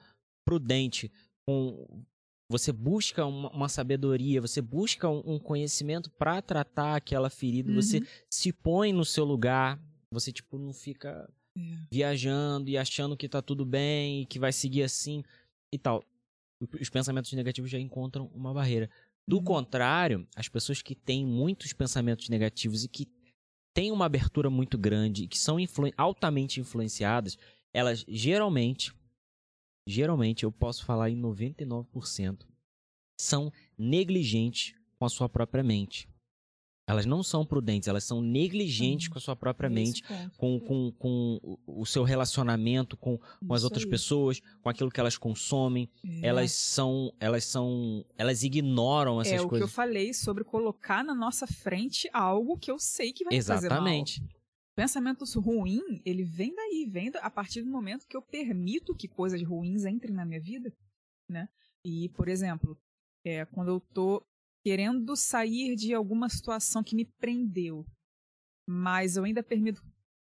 prudente 0.45 1.11
com. 1.47 2.03
Você 2.51 2.71
busca 2.71 3.25
uma, 3.25 3.49
uma 3.51 3.69
sabedoria, 3.69 4.39
você 4.39 4.61
busca 4.61 5.09
um, 5.09 5.21
um 5.25 5.39
conhecimento 5.39 6.11
para 6.11 6.41
tratar 6.43 6.95
aquela 6.95 7.29
ferida, 7.29 7.73
você 7.73 7.97
Uhum. 7.99 8.05
se 8.29 8.53
põe 8.53 8.93
no 8.93 9.03
seu 9.03 9.25
lugar, 9.25 9.79
você 10.11 10.31
tipo 10.31 10.57
não 10.59 10.71
fica 10.71 11.27
É. 11.57 11.61
viajando 11.91 12.69
e 12.69 12.77
achando 12.77 13.17
que 13.17 13.27
tá 13.27 13.41
tudo 13.41 13.65
bem 13.65 14.21
e 14.21 14.25
que 14.27 14.37
vai 14.37 14.51
seguir 14.53 14.83
assim 14.83 15.23
e 15.73 15.79
tal. 15.79 16.03
Os 16.79 16.89
pensamentos 16.89 17.31
negativos 17.33 17.71
já 17.71 17.79
encontram 17.79 18.27
uma 18.33 18.53
barreira. 18.53 18.89
Do 19.27 19.37
Uhum. 19.37 19.43
contrário, 19.43 20.27
as 20.35 20.47
pessoas 20.47 20.81
que 20.83 20.93
têm 20.93 21.25
muitos 21.25 21.73
pensamentos 21.73 22.29
negativos 22.29 22.83
e 22.83 22.87
que 22.87 23.07
têm 23.75 23.91
uma 23.91 24.05
abertura 24.05 24.49
muito 24.49 24.77
grande 24.77 25.27
que 25.27 25.37
são 25.37 25.59
influ- 25.59 25.91
altamente 25.97 26.61
influenciadas, 26.61 27.37
elas 27.73 28.05
geralmente, 28.07 28.93
geralmente 29.85 30.45
eu 30.45 30.51
posso 30.51 30.85
falar 30.85 31.09
em 31.09 31.21
99%, 31.21 32.47
são 33.19 33.51
negligentes 33.77 34.73
com 34.97 35.05
a 35.05 35.09
sua 35.09 35.27
própria 35.27 35.61
mente. 35.61 36.07
Elas 36.87 37.05
não 37.05 37.23
são 37.23 37.43
prudentes, 37.43 37.87
elas 37.87 38.03
são 38.03 38.21
negligentes 38.21 39.07
com 39.07 39.17
a 39.17 39.21
sua 39.21 39.35
própria 39.35 39.67
mente 39.69 40.03
com, 40.37 40.59
com, 40.59 40.91
com 40.91 41.39
o- 41.65 41.83
seu 41.85 42.03
relacionamento 42.03 42.95
com, 42.95 43.17
com 43.17 43.53
as 43.55 43.63
outras 43.63 43.83
aí. 43.83 43.89
pessoas, 43.89 44.39
com 44.61 44.69
aquilo 44.69 44.91
que 44.91 44.99
elas 44.99 45.17
consomem. 45.17 45.89
É. 46.21 46.27
Elas 46.27 46.51
são, 46.51 47.11
elas 47.19 47.43
são, 47.45 48.05
elas 48.17 48.43
ignoram 48.43 49.19
essas 49.19 49.33
é 49.33 49.37
o 49.37 49.39
que 49.39 49.45
eu 49.45 49.49
coisas. 49.49 49.71
falei 49.71 50.13
sobre 50.13 50.43
colocar 50.43 51.03
na 51.03 51.15
nossa 51.15 51.47
frente 51.47 52.07
algo 52.13 52.55
que 52.57 52.69
eu 52.69 52.77
sei 52.77 53.11
que 53.11 53.23
vai 53.23 53.33
me 53.35 53.41
fazer 53.41 53.67
mal. 53.69 53.77
Exatamente. 53.79 54.23
pensamento 54.75 55.25
ruim, 55.39 55.81
ele 56.05 56.23
vem 56.23 56.53
daí, 56.53 56.85
vem 56.87 57.11
a 57.21 57.31
partir 57.31 57.63
do 57.63 57.69
momento 57.71 58.05
que 58.07 58.15
eu 58.15 58.21
permito 58.21 58.93
que 58.95 59.07
coisas 59.07 59.41
ruins 59.41 59.85
entrem 59.85 60.13
na 60.13 60.23
minha 60.25 60.39
vida, 60.39 60.71
né? 61.27 61.47
E, 61.83 62.09
por 62.09 62.27
exemplo, 62.27 62.77
é, 63.25 63.43
quando 63.45 63.69
eu 63.69 63.79
tô 63.79 64.23
querendo 64.65 65.15
sair 65.15 65.75
de 65.75 65.93
alguma 65.93 66.27
situação 66.27 66.83
que 66.83 66.95
me 66.95 67.05
prendeu, 67.05 67.85
mas 68.67 69.15
eu 69.15 69.23
ainda 69.23 69.43
permito 69.43 69.85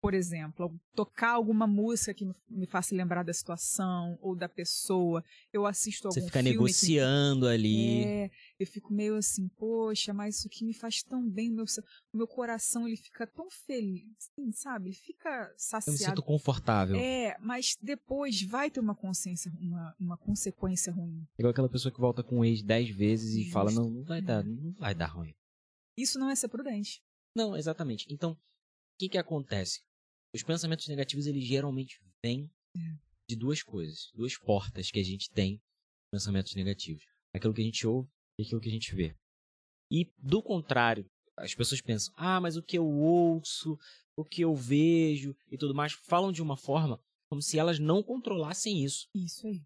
por 0.06 0.14
exemplo, 0.14 0.80
tocar 0.94 1.32
alguma 1.32 1.66
música 1.66 2.14
que 2.14 2.32
me 2.48 2.68
faça 2.68 2.94
lembrar 2.94 3.24
da 3.24 3.34
situação 3.34 4.20
ou 4.22 4.36
da 4.36 4.48
pessoa. 4.48 5.24
Eu 5.52 5.66
assisto 5.66 6.08
algum 6.08 6.20
Você 6.20 6.28
fica 6.28 6.44
negociando 6.44 7.48
que... 7.48 7.52
ali. 7.52 8.04
É, 8.04 8.32
eu 8.60 8.68
fico 8.68 8.94
meio 8.94 9.16
assim, 9.16 9.48
poxa, 9.58 10.14
mas 10.14 10.38
isso 10.38 10.48
aqui 10.48 10.64
me 10.64 10.76
faz 10.76 11.02
tão 11.02 11.28
bem, 11.28 11.50
meu, 11.50 11.66
o 12.14 12.18
meu 12.18 12.28
coração 12.28 12.88
ele 12.88 12.96
fica 12.96 13.26
tão 13.26 13.50
feliz, 13.50 14.04
assim, 14.20 14.52
sabe? 14.52 14.90
Ele 14.90 14.96
fica 14.96 15.52
saciado. 15.58 15.90
Eu 15.90 15.94
me 15.94 15.98
sinto 15.98 16.22
confortável. 16.22 16.98
É, 16.98 17.36
mas 17.40 17.76
depois 17.82 18.44
vai 18.44 18.70
ter 18.70 18.82
uma 18.82 18.94
consciência, 18.94 19.52
uma, 19.60 19.96
uma 20.00 20.18
consequência 20.18 20.94
ruim. 20.94 21.26
Igual 21.40 21.50
aquela 21.50 21.68
pessoa 21.68 21.92
que 21.92 22.00
volta 22.00 22.22
com 22.22 22.42
o 22.42 22.46
ex 22.46 22.62
dez 22.62 22.92
vezes 22.92 23.34
e 23.34 23.40
Justo. 23.40 23.54
fala, 23.54 23.72
não, 23.72 23.90
não 23.90 24.04
vai 24.04 24.20
é. 24.20 24.22
dar, 24.22 24.44
não 24.44 24.72
vai 24.74 24.94
dar 24.94 25.08
ruim. 25.08 25.34
Isso 25.98 26.20
não 26.20 26.30
é 26.30 26.36
ser 26.36 26.50
prudente. 26.50 27.02
Não, 27.36 27.58
exatamente. 27.58 28.06
Então, 28.14 28.34
o 28.34 28.38
que 29.00 29.10
que 29.10 29.18
acontece? 29.18 29.82
Os 30.36 30.44
pensamentos 30.44 30.86
negativos, 30.89 31.27
eles 31.27 31.46
geralmente 31.46 31.98
vêm 32.22 32.51
de 33.25 33.38
duas 33.38 33.63
coisas, 33.63 34.12
duas 34.13 34.38
portas 34.38 34.92
que 34.92 35.00
a 35.00 35.04
gente 35.04 35.30
tem 35.30 35.62
pensamentos 36.12 36.54
negativos. 36.56 37.06
Aquilo 37.34 37.54
que 37.54 37.62
a 37.62 37.63
gente 37.63 37.88
ouve 37.88 38.10
e 38.38 38.44
aquilo 38.44 38.60
que 38.60 38.68
a 38.68 38.72
gente 38.72 38.94
vê. 38.94 39.15
E 39.89 40.12
do 40.18 40.44
contrário, 40.44 41.10
as 41.38 41.56
pessoas 41.56 41.80
pensam, 41.80 42.13
ah, 42.18 42.42
mas 42.42 42.58
o 42.58 42.62
que 42.62 42.77
eu 42.77 42.86
ouço, 42.86 43.80
o 44.13 44.25
que 44.25 44.42
eu 44.42 44.54
vejo 44.54 45.34
e 45.50 45.58
tudo 45.58 45.74
mais, 45.74 45.94
falam 45.94 46.34
de 46.34 46.42
uma 46.42 46.58
forma 46.58 47.00
como 47.30 47.42
se 47.42 47.58
elas 47.58 47.80
não 47.80 48.04
controlassem 48.04 48.84
isso. 48.84 49.08
Isso 49.15 49.48
aí. 49.48 49.63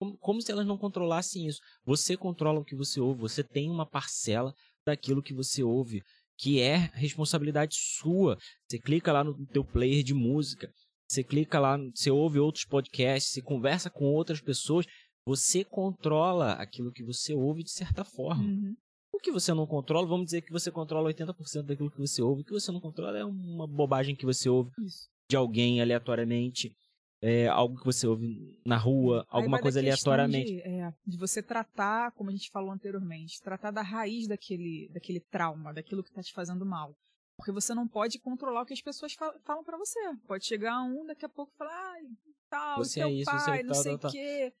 Como, 0.00 0.18
como 0.18 0.42
se 0.42 0.50
elas 0.50 0.66
não 0.66 0.76
controlassem 0.76 1.46
isso. 1.46 1.60
Você 1.84 2.16
controla 2.16 2.58
o 2.58 2.64
que 2.64 2.74
você 2.74 2.98
ouve, 2.98 3.20
você 3.20 3.44
tem 3.44 3.70
uma 3.70 3.86
parcela 3.86 4.52
daquilo 4.84 5.22
que 5.22 5.32
você 5.32 5.62
ouve 5.62 6.02
que 6.38 6.60
é 6.60 6.90
responsabilidade 6.94 7.74
sua. 7.76 8.36
Você 8.68 8.78
clica 8.78 9.12
lá 9.12 9.22
no 9.22 9.46
teu 9.46 9.64
player 9.64 10.02
de 10.02 10.14
música, 10.14 10.70
você 11.08 11.22
clica 11.22 11.60
lá, 11.60 11.78
você 11.94 12.10
ouve 12.10 12.38
outros 12.38 12.64
podcasts, 12.64 13.32
você 13.32 13.42
conversa 13.42 13.90
com 13.90 14.04
outras 14.06 14.40
pessoas, 14.40 14.86
você 15.26 15.64
controla 15.64 16.52
aquilo 16.52 16.92
que 16.92 17.04
você 17.04 17.34
ouve 17.34 17.62
de 17.62 17.70
certa 17.70 18.04
forma. 18.04 18.42
Uhum. 18.42 18.74
O 19.14 19.18
que 19.18 19.30
você 19.30 19.52
não 19.52 19.66
controla, 19.66 20.06
vamos 20.06 20.26
dizer 20.26 20.40
que 20.40 20.50
você 20.50 20.70
controla 20.70 21.12
80% 21.12 21.64
daquilo 21.64 21.90
que 21.90 21.98
você 21.98 22.22
ouve. 22.22 22.40
O 22.40 22.44
que 22.44 22.52
você 22.52 22.72
não 22.72 22.80
controla 22.80 23.18
é 23.18 23.24
uma 23.24 23.66
bobagem 23.66 24.16
que 24.16 24.24
você 24.24 24.48
ouve 24.48 24.70
Isso. 24.80 25.06
de 25.28 25.36
alguém 25.36 25.80
aleatoriamente 25.80 26.74
é, 27.22 27.46
algo 27.46 27.78
que 27.78 27.84
você 27.84 28.04
ouve 28.04 28.58
na 28.66 28.76
rua, 28.76 29.24
alguma 29.28 29.60
coisa 29.60 29.78
aleatoriamente. 29.78 30.56
De, 30.56 30.60
é, 30.60 30.92
de, 31.06 31.16
você 31.16 31.40
tratar, 31.40 32.10
como 32.12 32.30
a 32.30 32.32
gente 32.32 32.50
falou 32.50 32.72
anteriormente, 32.72 33.40
tratar 33.40 33.70
da 33.70 33.80
raiz 33.80 34.26
daquele, 34.26 34.90
daquele 34.92 35.20
trauma, 35.20 35.72
daquilo 35.72 36.02
que 36.02 36.10
está 36.10 36.20
te 36.20 36.32
fazendo 36.32 36.66
mal. 36.66 36.96
Porque 37.36 37.52
você 37.52 37.74
não 37.74 37.86
pode 37.86 38.18
controlar 38.18 38.62
o 38.62 38.66
que 38.66 38.74
as 38.74 38.82
pessoas 38.82 39.14
falam, 39.14 39.38
falam 39.44 39.62
para 39.62 39.78
você. 39.78 40.00
Pode 40.26 40.44
chegar 40.44 40.82
um, 40.82 41.06
daqui 41.06 41.24
a 41.24 41.28
pouco 41.28 41.52
falar, 41.56 41.92
ai, 41.92 42.02
tal, 42.50 42.78
você 42.78 43.00
teu 43.00 43.08
é 43.08 43.12
isso, 43.12 43.30
pai, 43.30 43.60
é 43.60 43.62
não 43.62 43.72
tal, 43.72 43.82
sei 43.82 43.94
o 43.94 43.98
quê. 43.98 44.52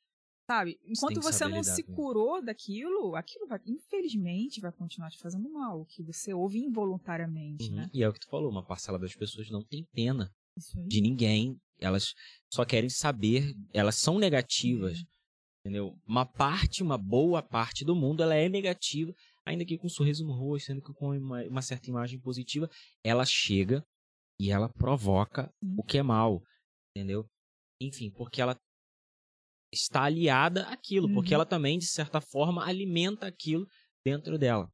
Sabe? 0.48 0.78
Enquanto 0.84 1.20
você, 1.20 1.44
você 1.44 1.48
não 1.48 1.62
se 1.64 1.82
curou 1.82 2.42
daquilo, 2.42 3.16
aquilo 3.16 3.46
vai, 3.46 3.60
infelizmente, 3.66 4.60
vai 4.60 4.72
continuar 4.72 5.10
te 5.10 5.18
fazendo 5.18 5.48
mal. 5.50 5.80
O 5.80 5.86
que 5.86 6.02
você 6.02 6.32
ouve 6.32 6.60
involuntariamente, 6.60 7.70
uhum. 7.70 7.76
né? 7.76 7.90
E 7.92 8.02
é 8.02 8.08
o 8.08 8.12
que 8.12 8.20
tu 8.20 8.28
falou, 8.28 8.50
uma 8.50 8.64
parcela 8.64 8.98
das 8.98 9.14
pessoas 9.14 9.50
não 9.50 9.64
tem 9.64 9.84
pena 9.92 10.32
de 10.86 11.00
ninguém. 11.00 11.60
Elas 11.82 12.14
só 12.52 12.64
querem 12.64 12.88
saber, 12.88 13.54
elas 13.72 13.96
são 13.96 14.18
negativas, 14.18 14.98
uhum. 14.98 15.04
entendeu? 15.60 15.98
Uma 16.06 16.24
parte, 16.24 16.82
uma 16.82 16.96
boa 16.96 17.42
parte 17.42 17.84
do 17.84 17.94
mundo, 17.96 18.22
ela 18.22 18.34
é 18.34 18.48
negativa, 18.48 19.12
ainda 19.44 19.64
que 19.64 19.78
com 19.78 19.86
um 19.86 19.90
sorriso 19.90 20.24
no 20.24 20.32
rosto, 20.32 20.66
sendo 20.66 20.82
que 20.82 20.92
com 20.92 21.16
uma, 21.16 21.42
uma 21.44 21.62
certa 21.62 21.88
imagem 21.88 22.20
positiva, 22.20 22.68
ela 23.04 23.24
chega 23.24 23.84
e 24.38 24.50
ela 24.50 24.68
provoca 24.68 25.52
uhum. 25.62 25.76
o 25.78 25.82
que 25.82 25.98
é 25.98 26.02
mal, 26.02 26.42
entendeu? 26.94 27.26
Enfim, 27.80 28.10
porque 28.10 28.40
ela 28.40 28.56
está 29.72 30.04
aliada 30.04 30.68
àquilo, 30.68 31.08
uhum. 31.08 31.14
porque 31.14 31.34
ela 31.34 31.46
também, 31.46 31.78
de 31.78 31.86
certa 31.86 32.20
forma, 32.20 32.64
alimenta 32.64 33.26
aquilo 33.26 33.66
dentro 34.04 34.38
dela. 34.38 34.70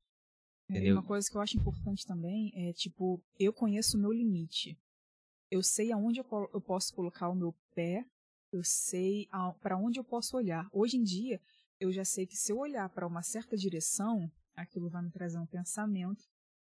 É, 0.68 0.74
entendeu? 0.74 0.96
Uma 0.96 1.06
coisa 1.06 1.28
que 1.30 1.36
eu 1.36 1.40
acho 1.40 1.56
importante 1.56 2.04
também 2.04 2.50
é, 2.54 2.72
tipo, 2.72 3.22
eu 3.38 3.52
conheço 3.52 3.96
o 3.96 4.00
meu 4.00 4.12
limite 4.12 4.76
eu 5.50 5.62
sei 5.62 5.92
aonde 5.92 6.20
eu, 6.20 6.26
eu 6.52 6.60
posso 6.60 6.94
colocar 6.94 7.28
o 7.28 7.34
meu 7.34 7.54
pé, 7.74 8.04
eu 8.52 8.62
sei 8.62 9.28
para 9.60 9.76
onde 9.76 9.98
eu 9.98 10.04
posso 10.04 10.36
olhar. 10.36 10.68
Hoje 10.72 10.96
em 10.96 11.02
dia, 11.02 11.40
eu 11.80 11.92
já 11.92 12.04
sei 12.04 12.26
que 12.26 12.36
se 12.36 12.52
eu 12.52 12.58
olhar 12.58 12.88
para 12.88 13.06
uma 13.06 13.22
certa 13.22 13.56
direção, 13.56 14.30
aquilo 14.56 14.88
vai 14.88 15.02
me 15.02 15.10
trazer 15.10 15.38
um 15.38 15.46
pensamento 15.46 16.24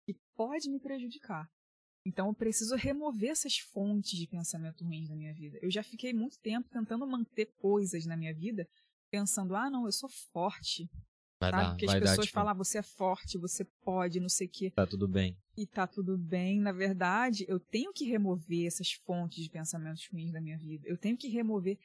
que 0.07 0.15
pode 0.35 0.71
me 0.71 0.79
prejudicar. 0.79 1.49
Então 2.07 2.29
eu 2.29 2.35
preciso 2.35 2.77
remover 2.77 3.31
essas 3.31 3.59
fontes 3.59 4.19
de 4.19 4.27
pensamento 4.27 4.85
ruins 4.85 5.09
da 5.09 5.17
minha 5.17 5.33
vida. 5.33 5.59
Eu 5.63 5.71
já 5.71 5.83
fiquei 5.83 6.13
muito 6.13 6.39
tempo 6.41 6.69
tentando 6.69 7.07
manter 7.07 7.47
coisas 7.57 8.05
na 8.05 8.17
minha 8.17 8.35
vida, 8.35 8.69
pensando, 9.11 9.57
ah, 9.57 9.71
não, 9.71 9.87
eu 9.87 9.93
sou 9.93 10.09
forte, 10.09 10.89
Vai 11.45 11.51
sabe? 11.51 11.63
dar, 11.63 11.71
Porque 11.71 11.87
as 11.87 11.93
pessoas 11.95 12.17
dar, 12.17 12.23
tipo... 12.23 12.35
falam, 12.35 12.51
ah, 12.51 12.55
você 12.55 12.79
é 12.79 12.83
forte, 12.83 13.39
você 13.39 13.65
pode, 13.85 14.21
não 14.21 14.29
sei 14.29 14.47
o 14.47 14.51
quê. 14.51 14.71
Tá 14.71 14.87
tudo 14.87 15.09
bem. 15.09 15.37
E 15.57 15.67
tá 15.67 15.87
tudo 15.87 16.19
bem. 16.19 16.61
Na 16.61 16.73
verdade, 16.73 17.45
eu 17.49 17.61
tenho 17.61 17.93
que 17.93 18.05
remover 18.05 18.67
essas 18.67 18.93
fontes 18.93 19.43
de 19.43 19.51
pensamentos 19.51 20.07
ruins 20.13 20.33
da 20.33 20.41
minha 20.41 20.59
vida. 20.59 20.87
Eu 20.87 20.97
tenho 20.97 21.17
que 21.17 21.29
remover 21.29 21.79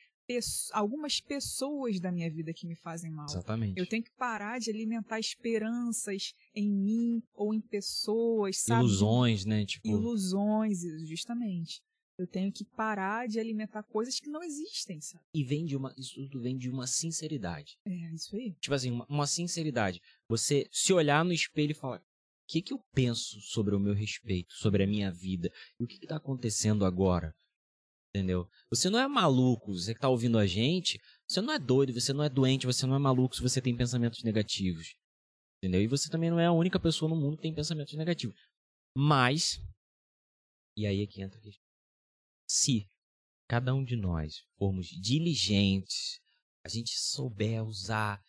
algumas 0.73 1.19
pessoas 1.19 1.99
da 1.99 2.11
minha 2.11 2.29
vida 2.29 2.53
que 2.53 2.67
me 2.67 2.75
fazem 2.75 3.11
mal. 3.11 3.25
Exatamente. 3.25 3.79
Eu 3.79 3.87
tenho 3.87 4.03
que 4.03 4.11
parar 4.11 4.59
de 4.59 4.69
alimentar 4.69 5.19
esperanças 5.19 6.33
em 6.53 6.71
mim 6.71 7.23
ou 7.33 7.53
em 7.53 7.59
pessoas, 7.59 8.57
sabe? 8.59 8.81
Ilusões, 8.81 9.45
né? 9.45 9.65
Tipo... 9.65 9.87
Ilusões, 9.87 10.81
justamente. 11.07 11.81
Eu 12.19 12.27
tenho 12.27 12.51
que 12.51 12.65
parar 12.65 13.29
de 13.29 13.39
alimentar 13.39 13.81
coisas 13.81 14.19
que 14.19 14.29
não 14.29 14.43
existem, 14.43 14.99
sabe? 14.99 15.23
E 15.33 15.41
vem 15.41 15.63
de 15.63 15.77
uma, 15.77 15.95
isso 15.97 16.15
tudo 16.15 16.41
vem 16.41 16.57
de 16.57 16.69
uma 16.69 16.85
sinceridade. 16.85 17.77
É, 17.85 18.13
isso 18.13 18.35
aí. 18.35 18.53
Tipo 18.59 18.73
assim, 18.73 18.91
uma, 18.91 19.05
uma 19.07 19.25
sinceridade. 19.25 20.01
Você 20.27 20.67
se 20.69 20.91
olhar 20.91 21.23
no 21.23 21.31
espelho 21.31 21.71
e 21.71 21.73
falar: 21.73 21.99
o 21.99 22.03
que, 22.45 22.61
que 22.61 22.73
eu 22.73 22.83
penso 22.93 23.39
sobre 23.39 23.73
o 23.73 23.79
meu 23.79 23.93
respeito, 23.93 24.53
sobre 24.55 24.83
a 24.83 24.87
minha 24.87 25.09
vida? 25.09 25.49
E 25.79 25.83
o 25.85 25.87
que 25.87 25.95
está 25.95 26.17
acontecendo 26.17 26.83
agora? 26.83 27.33
Entendeu? 28.13 28.49
Você 28.69 28.89
não 28.89 28.99
é 28.99 29.07
maluco, 29.07 29.73
você 29.73 29.93
que 29.93 30.01
tá 30.01 30.09
ouvindo 30.09 30.37
a 30.37 30.45
gente, 30.45 30.99
você 31.25 31.39
não 31.39 31.53
é 31.53 31.59
doido, 31.59 31.93
você 31.93 32.11
não 32.11 32.25
é 32.25 32.29
doente, 32.29 32.65
você 32.65 32.85
não 32.85 32.95
é 32.95 32.99
maluco 32.99 33.33
se 33.33 33.41
você 33.41 33.61
tem 33.61 33.77
pensamentos 33.77 34.23
negativos. 34.23 34.93
Entendeu? 35.63 35.81
E 35.81 35.87
você 35.87 36.09
também 36.09 36.29
não 36.29 36.39
é 36.39 36.47
a 36.47 36.51
única 36.51 36.81
pessoa 36.81 37.07
no 37.07 37.15
mundo 37.15 37.37
que 37.37 37.43
tem 37.43 37.55
pensamentos 37.55 37.93
negativos. 37.93 38.35
Mas, 38.93 39.61
e 40.75 40.85
aí 40.85 41.01
é 41.01 41.07
que 41.07 41.21
entra 41.21 41.39
a 41.39 41.41
questão 41.41 41.68
se 42.49 42.87
cada 43.47 43.73
um 43.73 43.83
de 43.83 43.95
nós 43.95 44.43
formos 44.57 44.87
diligentes, 44.87 46.19
a 46.65 46.69
gente 46.69 46.97
souber 46.97 47.63
usar, 47.63 48.19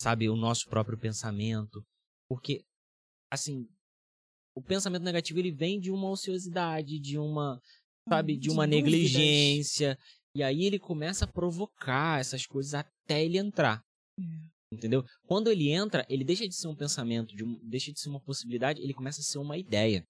sabe, 0.00 0.28
o 0.28 0.36
nosso 0.36 0.68
próprio 0.68 0.98
pensamento, 0.98 1.84
porque 2.28 2.64
assim, 3.30 3.68
o 4.54 4.62
pensamento 4.62 5.02
negativo 5.02 5.40
ele 5.40 5.50
vem 5.50 5.80
de 5.80 5.90
uma 5.90 6.08
ociosidade, 6.08 7.00
de 7.00 7.18
uma, 7.18 7.60
sabe, 8.08 8.36
de, 8.36 8.50
uma 8.50 8.66
negligência, 8.66 9.98
e 10.36 10.42
aí 10.42 10.64
ele 10.64 10.78
começa 10.78 11.24
a 11.24 11.28
provocar 11.28 12.20
essas 12.20 12.46
coisas 12.46 12.74
até 12.74 13.24
ele 13.24 13.38
entrar. 13.38 13.82
É. 14.18 14.22
Entendeu? 14.72 15.04
Quando 15.26 15.50
ele 15.50 15.70
entra, 15.70 16.06
ele 16.08 16.24
deixa 16.24 16.48
de 16.48 16.54
ser 16.54 16.68
um 16.68 16.76
pensamento, 16.76 17.34
de 17.34 17.44
um, 17.44 17.58
deixa 17.62 17.92
de 17.92 18.00
ser 18.00 18.08
uma 18.08 18.20
possibilidade, 18.20 18.80
ele 18.80 18.94
começa 18.94 19.20
a 19.20 19.24
ser 19.24 19.38
uma 19.38 19.56
ideia. 19.56 20.04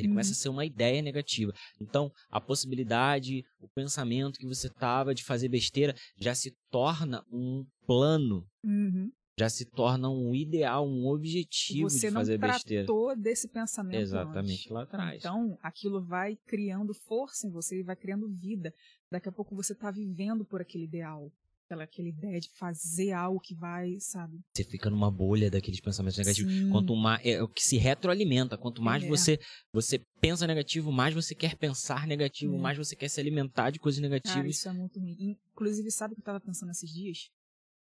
Ele 0.00 0.08
uhum. 0.08 0.14
começa 0.14 0.32
a 0.32 0.34
ser 0.34 0.48
uma 0.48 0.64
ideia 0.64 1.02
negativa. 1.02 1.52
Então, 1.80 2.10
a 2.30 2.40
possibilidade, 2.40 3.44
o 3.60 3.68
pensamento 3.68 4.38
que 4.38 4.46
você 4.46 4.68
tava 4.68 5.14
de 5.14 5.24
fazer 5.24 5.48
besteira 5.48 5.94
já 6.18 6.34
se 6.34 6.54
torna 6.70 7.24
um 7.32 7.64
plano. 7.86 8.46
Uhum. 8.64 9.10
Já 9.38 9.48
se 9.48 9.64
torna 9.64 10.10
um 10.10 10.34
ideal, 10.34 10.86
um 10.86 11.06
objetivo 11.06 11.88
você 11.88 12.08
de 12.08 12.12
fazer 12.12 12.36
besteira. 12.36 12.84
Você 12.84 12.92
não 12.92 13.04
tratou 13.04 13.22
desse 13.22 13.48
pensamento 13.48 13.98
Exatamente, 13.98 14.52
antes. 14.52 14.70
lá 14.70 14.82
atrás. 14.82 15.18
Então, 15.18 15.56
aquilo 15.62 16.04
vai 16.04 16.36
criando 16.46 16.92
força 16.92 17.46
em 17.46 17.50
você 17.50 17.80
e 17.80 17.82
vai 17.82 17.96
criando 17.96 18.28
vida. 18.28 18.72
Daqui 19.10 19.28
a 19.30 19.32
pouco 19.32 19.54
você 19.54 19.72
está 19.72 19.90
vivendo 19.90 20.44
por 20.44 20.60
aquele 20.60 20.84
ideal 20.84 21.32
aquela, 21.70 21.84
aquela 21.84 22.08
ideia 22.08 22.40
de 22.40 22.48
fazer 22.50 23.12
algo 23.12 23.38
que 23.40 23.54
vai, 23.54 23.98
sabe? 24.00 24.40
Você 24.54 24.64
fica 24.64 24.90
numa 24.90 25.10
bolha 25.10 25.50
daqueles 25.50 25.80
pensamentos 25.80 26.18
negativos. 26.18 26.52
Sim. 26.52 26.70
Quanto 26.70 26.96
mais 26.96 27.24
é 27.24 27.42
o 27.42 27.48
que 27.48 27.62
se 27.62 27.76
retroalimenta, 27.76 28.58
quanto 28.58 28.82
mais 28.82 29.04
é. 29.04 29.08
você 29.08 29.38
você 29.72 29.98
pensa 30.20 30.46
negativo, 30.46 30.90
mais 30.90 31.14
você 31.14 31.34
quer 31.34 31.56
pensar 31.56 32.06
negativo, 32.06 32.56
É. 32.56 32.58
mais 32.58 32.76
você 32.76 32.96
quer 32.96 33.08
se 33.08 33.20
alimentar 33.20 33.70
de 33.70 33.78
coisas 33.78 34.00
Cara, 34.00 34.10
negativas. 34.10 34.56
isso 34.56 34.68
é 34.68 34.72
muito 34.72 34.98
ruim. 34.98 35.38
Inclusive, 35.52 35.90
sabe 35.90 36.12
o 36.12 36.16
que 36.16 36.20
eu 36.20 36.24
tava 36.24 36.40
pensando 36.40 36.70
esses 36.70 36.90
dias? 36.90 37.30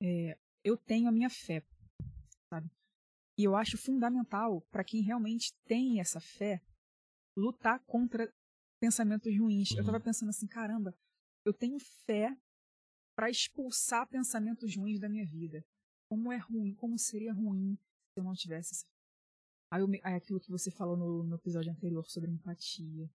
É, 0.02 0.36
eu 0.62 0.76
tenho 0.76 1.08
a 1.08 1.12
minha 1.12 1.30
fé, 1.30 1.62
sabe? 2.50 2.70
E 3.38 3.44
eu 3.44 3.56
acho 3.56 3.78
fundamental 3.78 4.60
para 4.70 4.84
quem 4.84 5.02
realmente 5.02 5.52
tem 5.66 6.00
essa 6.00 6.20
fé 6.20 6.60
lutar 7.36 7.80
contra 7.86 8.30
pensamentos 8.78 9.34
ruins. 9.36 9.70
Uhum. 9.70 9.78
Eu 9.78 9.84
tava 9.86 10.00
pensando 10.00 10.28
assim, 10.28 10.46
caramba, 10.46 10.94
eu 11.44 11.54
tenho 11.54 11.78
fé 12.04 12.36
para 13.22 13.30
expulsar 13.30 14.08
pensamentos 14.08 14.74
ruins 14.74 14.98
da 14.98 15.08
minha 15.08 15.24
vida. 15.24 15.64
Como 16.08 16.32
é 16.32 16.38
ruim, 16.38 16.74
como 16.74 16.98
seria 16.98 17.32
ruim 17.32 17.78
se 18.12 18.18
eu 18.18 18.24
não 18.24 18.34
tivesse 18.34 18.74
essa 18.74 18.86
Aí, 19.70 19.86
me, 19.86 20.00
aí 20.02 20.14
aquilo 20.14 20.40
que 20.40 20.50
você 20.50 20.72
falou 20.72 20.96
no, 20.96 21.22
no 21.22 21.36
episódio 21.36 21.70
anterior 21.70 22.04
sobre 22.10 22.32
empatia. 22.32 23.08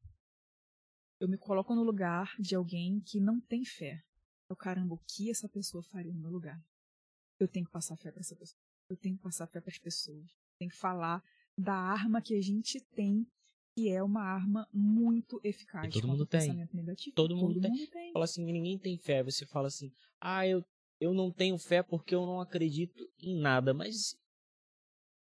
Eu 1.20 1.28
me 1.28 1.38
coloco 1.38 1.76
no 1.76 1.84
lugar 1.84 2.34
de 2.40 2.56
alguém 2.56 3.02
que 3.02 3.20
não 3.20 3.42
tem 3.42 3.66
fé. 3.66 4.02
Eu, 4.50 4.56
caramba, 4.56 4.96
o 4.96 5.04
que 5.06 5.30
essa 5.30 5.50
pessoa 5.50 5.84
faria 5.84 6.14
no 6.14 6.22
meu 6.22 6.32
lugar? 6.32 6.58
Eu 7.38 7.50
tenho 7.50 7.66
que 7.66 7.72
passar 7.74 7.98
fé 7.98 8.10
para 8.10 8.22
essa 8.22 8.36
pessoa. 8.36 8.62
Eu 8.90 8.96
tenho 8.96 9.18
que 9.18 9.22
passar 9.22 9.46
fé 9.46 9.60
para 9.60 9.72
as 9.72 9.78
pessoas. 9.78 10.32
Eu 10.32 10.58
tenho 10.60 10.72
que 10.72 10.78
falar 10.78 11.22
da 11.58 11.76
arma 11.76 12.22
que 12.22 12.34
a 12.34 12.42
gente 12.42 12.80
tem, 12.80 13.28
que 13.78 13.90
é 13.90 14.02
uma 14.02 14.24
arma 14.24 14.68
muito 14.74 15.40
eficaz. 15.44 15.86
E 15.86 16.02
todo 16.02 16.08
mundo 16.08 16.26
tem. 16.26 16.68
Negativo. 16.74 17.16
Todo, 17.16 17.38
mundo, 17.38 17.54
todo 17.54 17.62
tem. 17.62 17.72
mundo 17.72 17.88
tem. 17.92 18.12
Fala 18.12 18.26
assim, 18.26 18.44
ninguém 18.44 18.76
tem 18.76 18.98
fé. 18.98 19.22
Você 19.22 19.46
fala 19.46 19.68
assim, 19.68 19.92
ah, 20.20 20.48
eu, 20.48 20.66
eu 21.00 21.14
não 21.14 21.32
tenho 21.32 21.60
fé 21.60 21.84
porque 21.84 22.16
eu 22.16 22.26
não 22.26 22.42
acredito 22.42 23.08
em 23.20 23.40
nada. 23.40 23.76
Mas 23.76 24.18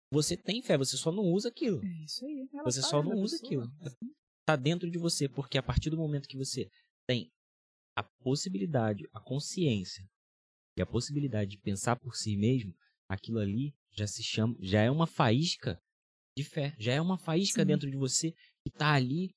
você 0.09 0.37
tem 0.37 0.61
fé, 0.61 0.77
você 0.77 0.95
só 0.95 1.11
não 1.11 1.25
usa 1.25 1.49
aquilo. 1.49 1.83
É 1.83 2.03
isso 2.05 2.25
aí. 2.25 2.47
Você 2.63 2.81
só 2.81 3.03
não 3.03 3.17
usa 3.17 3.37
pessoa. 3.41 3.65
aquilo. 3.65 3.97
Tá 4.45 4.55
dentro 4.55 4.89
de 4.89 4.97
você, 4.97 5.27
porque 5.27 5.57
a 5.57 5.63
partir 5.63 5.89
do 5.89 5.97
momento 5.97 6.29
que 6.29 6.37
você 6.37 6.69
tem 7.05 7.29
a 7.93 8.03
possibilidade, 8.23 9.05
a 9.13 9.19
consciência 9.19 10.09
e 10.77 10.81
a 10.81 10.85
possibilidade 10.85 11.51
de 11.51 11.57
pensar 11.57 11.97
por 11.97 12.15
si 12.15 12.37
mesmo, 12.37 12.73
aquilo 13.09 13.39
ali 13.39 13.75
já 13.91 14.07
se 14.07 14.23
chama, 14.23 14.55
já 14.61 14.81
é 14.81 14.89
uma 14.89 15.05
faísca 15.05 15.77
de 16.39 16.49
fé, 16.49 16.73
já 16.79 16.93
é 16.93 17.01
uma 17.01 17.17
faísca 17.17 17.61
Sim. 17.61 17.67
dentro 17.67 17.89
de 17.89 17.97
você 17.97 18.31
que 18.63 18.71
tá 18.71 18.93
ali, 18.93 19.29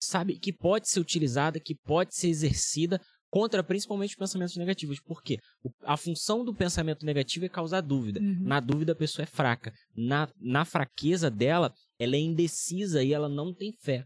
sabe, 0.00 0.38
que 0.38 0.52
pode 0.52 0.88
ser 0.88 1.00
utilizada, 1.00 1.60
que 1.60 1.74
pode 1.74 2.14
ser 2.14 2.28
exercida 2.28 3.00
contra 3.30 3.64
principalmente 3.64 4.10
os 4.10 4.16
pensamentos 4.16 4.56
negativos. 4.56 5.00
Por 5.00 5.22
quê? 5.22 5.38
A 5.82 5.96
função 5.96 6.44
do 6.44 6.54
pensamento 6.54 7.04
negativo 7.04 7.44
é 7.44 7.48
causar 7.48 7.80
dúvida. 7.80 8.20
Uhum. 8.20 8.42
Na 8.42 8.60
dúvida, 8.60 8.92
a 8.92 8.96
pessoa 8.96 9.24
é 9.24 9.26
fraca. 9.26 9.72
Na, 9.96 10.28
na 10.40 10.64
fraqueza 10.64 11.30
dela, 11.30 11.72
ela 11.98 12.14
é 12.14 12.20
indecisa 12.20 13.02
e 13.02 13.12
ela 13.12 13.28
não 13.28 13.52
tem 13.52 13.72
fé. 13.82 14.04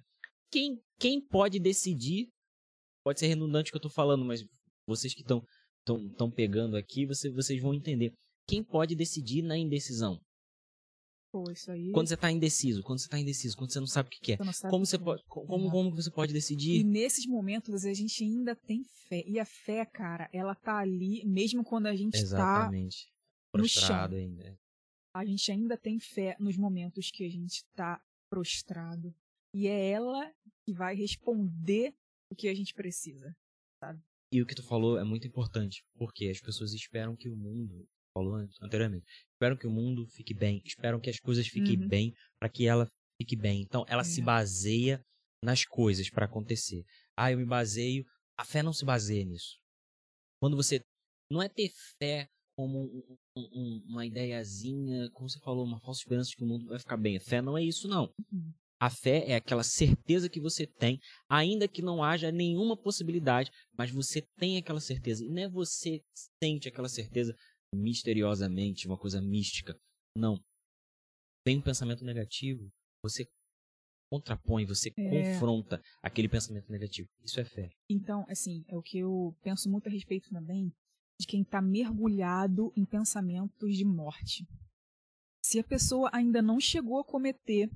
Quem, 0.50 0.78
quem 0.98 1.20
pode 1.20 1.58
decidir, 1.58 2.28
pode 3.04 3.20
ser 3.20 3.26
redundante 3.26 3.70
o 3.70 3.72
que 3.72 3.76
eu 3.76 3.82
tô 3.82 3.90
falando, 3.90 4.24
mas 4.24 4.42
vocês 4.86 5.12
que 5.12 5.20
estão 5.20 5.42
tão, 5.84 6.08
tão 6.14 6.30
pegando 6.30 6.76
aqui, 6.76 7.04
você, 7.04 7.30
vocês 7.30 7.60
vão 7.60 7.74
entender. 7.74 8.12
Quem 8.46 8.64
pode 8.64 8.94
decidir 8.94 9.42
na 9.42 9.58
indecisão? 9.58 10.18
Pô, 11.30 11.50
isso 11.50 11.70
aí. 11.70 11.90
Quando 11.92 12.08
você 12.08 12.16
tá 12.16 12.30
indeciso, 12.30 12.82
quando 12.82 13.00
você 13.00 13.08
tá 13.08 13.18
indeciso, 13.18 13.56
quando 13.56 13.70
você 13.72 13.80
não 13.80 13.86
sabe 13.86 14.08
o 14.08 14.10
que 14.10 14.36
não 14.42 14.52
sabe 14.52 14.70
Como 14.70 14.84
que 14.84 14.88
você 14.90 14.96
é. 14.96 14.98
pode, 14.98 15.22
como, 15.24 15.70
como 15.70 15.94
você 15.94 16.10
pode 16.10 16.32
E 16.32 16.34
decidir? 16.34 16.84
nesses 16.84 17.26
momentos 17.26 17.84
a 17.84 17.92
gente 17.92 18.24
ainda 18.24 18.56
tem 18.56 18.82
fé. 18.84 19.22
E 19.26 19.38
a 19.38 19.44
fé, 19.44 19.84
cara, 19.84 20.28
ela 20.32 20.54
tá 20.54 20.78
ali, 20.78 21.22
mesmo 21.26 21.62
quando 21.62 21.86
a 21.86 21.94
gente 21.94 22.12
tá. 22.12 22.18
Exatamente. 22.18 23.12
no 23.54 23.60
Prostrado 23.60 24.14
chão. 24.14 24.22
ainda. 24.22 24.58
A 25.14 25.24
gente 25.24 25.50
ainda 25.52 25.76
tem 25.76 25.98
fé 25.98 26.36
nos 26.38 26.56
momentos 26.56 27.10
que 27.10 27.24
a 27.24 27.30
gente 27.30 27.64
tá 27.74 28.00
prostrado. 28.30 29.14
E 29.54 29.66
é 29.66 29.90
ela 29.90 30.32
que 30.64 30.72
vai 30.72 30.94
responder 30.94 31.94
o 32.30 32.36
que 32.36 32.48
a 32.48 32.54
gente 32.54 32.72
precisa. 32.74 33.34
E 34.30 34.42
o 34.42 34.46
que 34.46 34.54
tu 34.54 34.62
falou 34.62 34.98
é 34.98 35.04
muito 35.04 35.26
importante, 35.26 35.82
porque 35.96 36.28
as 36.28 36.40
pessoas 36.40 36.72
esperam 36.74 37.16
que 37.16 37.28
o 37.30 37.36
mundo, 37.36 37.88
falou 38.18 38.48
anteriormente, 38.62 39.04
esperam 39.32 39.56
que 39.56 39.66
o 39.66 39.70
mundo 39.70 40.06
fique 40.08 40.34
bem, 40.34 40.60
esperam 40.64 41.00
que 41.00 41.10
as 41.10 41.18
coisas 41.20 41.46
fiquem 41.46 41.80
Uhum. 41.80 41.88
bem 41.88 42.12
para 42.38 42.48
que 42.48 42.66
ela 42.66 42.86
fique 43.20 43.36
bem. 43.36 43.62
Então, 43.62 43.84
ela 43.88 44.02
É. 44.02 44.04
se 44.04 44.20
baseia 44.22 45.00
nas 45.42 45.64
coisas 45.64 46.10
para 46.10 46.24
acontecer. 46.26 46.84
Ah, 47.16 47.30
eu 47.32 47.38
me 47.38 47.44
baseio. 47.46 48.04
A 48.36 48.44
fé 48.44 48.62
não 48.62 48.72
se 48.72 48.84
baseia 48.84 49.24
nisso. 49.24 49.56
Quando 50.40 50.56
você 50.56 50.80
não 51.30 51.42
é 51.42 51.48
ter 51.48 51.70
fé 51.98 52.28
como 52.56 52.78
um- 52.84 53.16
um- 53.36 53.48
um- 53.54 53.84
uma 53.88 54.06
ideiazinha, 54.06 55.10
como 55.12 55.28
você 55.28 55.38
falou, 55.40 55.64
uma 55.64 55.80
falsa 55.80 56.00
esperança 56.00 56.30
de 56.30 56.36
que 56.36 56.44
o 56.44 56.46
mundo 56.46 56.66
vai 56.66 56.78
ficar 56.78 56.96
bem. 56.96 57.16
A 57.16 57.20
fé 57.20 57.40
não 57.40 57.56
é 57.56 57.62
isso, 57.62 57.86
não. 57.88 58.12
Uhum. 58.32 58.52
A 58.80 58.88
fé 58.90 59.24
é 59.28 59.34
aquela 59.34 59.64
certeza 59.64 60.28
que 60.28 60.40
você 60.40 60.64
tem, 60.64 61.00
ainda 61.28 61.66
que 61.66 61.82
não 61.82 62.02
haja 62.02 62.30
nenhuma 62.30 62.76
possibilidade, 62.76 63.50
mas 63.76 63.90
você 63.90 64.22
tem 64.38 64.56
aquela 64.56 64.80
certeza. 64.80 65.24
E 65.24 65.28
não 65.28 65.42
é 65.42 65.48
você 65.48 65.98
que 65.98 66.04
sente 66.42 66.68
aquela 66.68 66.88
certeza 66.88 67.34
misteriosamente, 67.74 68.86
uma 68.86 68.98
coisa 68.98 69.20
mística. 69.20 69.78
Não. 70.16 70.42
Vem 71.46 71.58
um 71.58 71.62
pensamento 71.62 72.04
negativo, 72.04 72.70
você 73.02 73.26
contrapõe, 74.10 74.64
você 74.64 74.92
É. 74.96 75.32
confronta 75.34 75.82
aquele 76.02 76.28
pensamento 76.28 76.70
negativo. 76.70 77.08
Isso 77.22 77.38
é 77.40 77.44
fé. 77.44 77.70
Então, 77.90 78.24
assim, 78.28 78.64
é 78.68 78.76
o 78.76 78.82
que 78.82 78.98
eu 78.98 79.36
penso 79.42 79.70
muito 79.70 79.88
a 79.88 79.92
respeito 79.92 80.30
também 80.30 80.72
de 81.20 81.26
quem 81.26 81.44
tá 81.44 81.60
mergulhado 81.60 82.72
em 82.76 82.84
pensamentos 82.84 83.76
de 83.76 83.84
morte. 83.84 84.46
Se 85.42 85.58
a 85.58 85.64
pessoa 85.64 86.10
ainda 86.12 86.40
não 86.40 86.60
chegou 86.60 86.98
a 87.00 87.04
cometer 87.04 87.68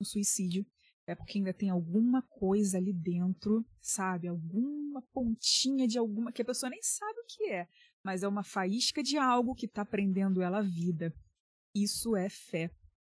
um 0.00 0.04
suicídio, 0.04 0.64
é 1.06 1.14
porque 1.14 1.38
ainda 1.38 1.52
tem 1.52 1.68
alguma 1.70 2.22
coisa 2.22 2.78
ali 2.78 2.92
dentro, 2.92 3.64
sabe? 3.80 4.28
Alguma 4.28 5.02
pontinha 5.12 5.86
de 5.88 5.98
alguma 5.98 6.32
que 6.32 6.42
a 6.42 6.44
pessoa 6.44 6.70
nem 6.70 6.82
sabe 6.82 7.18
o 7.20 7.24
que 7.26 7.50
é, 7.50 7.66
mas 8.04 8.22
é 8.22 8.28
uma 8.28 8.42
faísca 8.44 9.02
de 9.02 9.16
algo 9.16 9.54
que 9.54 9.68
tá 9.68 9.84
prendendo 9.84 10.42
ela 10.42 10.58
à 10.58 10.62
vida. 10.62 11.14
Isso 11.74 12.16
é 12.16 12.28
fé. 12.28 12.70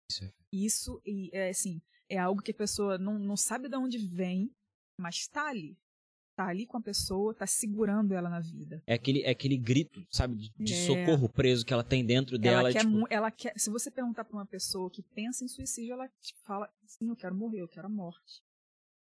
Isso 0.10 0.24
é. 0.24 0.34
Isso 0.52 1.02
e, 1.06 1.30
é 1.34 1.50
assim, 1.50 1.82
é 2.10 2.18
algo 2.18 2.42
que 2.42 2.52
a 2.52 2.56
pessoa 2.56 2.98
não, 2.98 3.18
não 3.18 3.38
sabe 3.38 3.70
de 3.70 3.78
onde 3.78 3.98
vem, 3.98 4.52
mas 5.00 5.28
tá 5.28 5.48
ali. 5.48 5.78
Tá 6.36 6.48
ali 6.48 6.66
com 6.66 6.78
a 6.78 6.82
pessoa, 6.82 7.36
tá 7.36 7.46
segurando 7.46 8.14
ela 8.14 8.30
na 8.30 8.40
vida. 8.40 8.82
É 8.88 8.94
aquele, 8.94 9.22
é 9.22 9.30
aquele 9.32 9.58
grito, 9.58 10.06
sabe, 10.10 10.36
de, 10.36 10.52
de 10.58 10.74
É. 10.74 10.86
socorro 10.88 11.28
preso 11.30 11.66
que 11.66 11.74
ela 11.74 11.84
tem 11.84 12.06
dentro 12.06 12.38
dela. 12.38 12.70
ela, 12.70 12.72
quer, 12.72 12.86
tipo, 12.86 13.08
ela 13.10 13.32
quer. 13.32 13.54
Se 13.60 13.70
você 13.70 13.92
perguntar 13.92 14.24
pra 14.24 14.38
uma 14.38 14.46
pessoa 14.46 14.90
que 14.90 15.04
pensa 15.04 15.44
em 15.44 15.48
suicídio, 15.48 15.94
ela 15.94 16.10
fala: 16.44 16.74
sim, 16.86 17.10
eu 17.10 17.16
quero 17.16 17.36
morrer, 17.36 17.62
eu 17.62 17.68
quero 17.68 17.88
a 17.88 17.90
morte. 17.90 18.42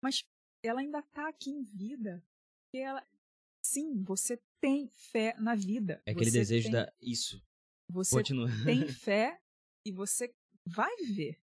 Mas 0.02 0.24
ela 0.64 0.80
ainda 0.80 1.02
tá 1.02 1.28
aqui 1.28 1.50
em 1.50 1.64
vida. 1.64 2.24
E 2.74 2.80
ela. 2.80 3.04
Sim, 3.70 4.02
você 4.04 4.40
tem 4.62 4.90
fé 5.12 5.34
na 5.40 5.56
vida. 5.56 6.02
é 6.06 6.12
aquele 6.12 6.32
Você 6.32 6.40
desejo 6.40 6.64
tem- 6.66 6.72
da. 6.72 6.92
Isso. 7.02 7.42
Você 7.92 8.16
Continua. 8.16 8.48
tem 8.66 8.88
fé 8.88 9.38
e 9.86 9.92
você 9.92 10.30
vai 10.66 10.96
viver. 10.98 11.38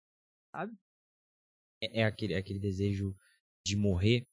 é, 1.82 2.00
é 2.00 2.04
aquele, 2.04 2.34
é 2.34 2.38
aquele 2.38 2.58
desejo 2.58 3.14
de 3.66 3.76
morrer, 3.76 4.24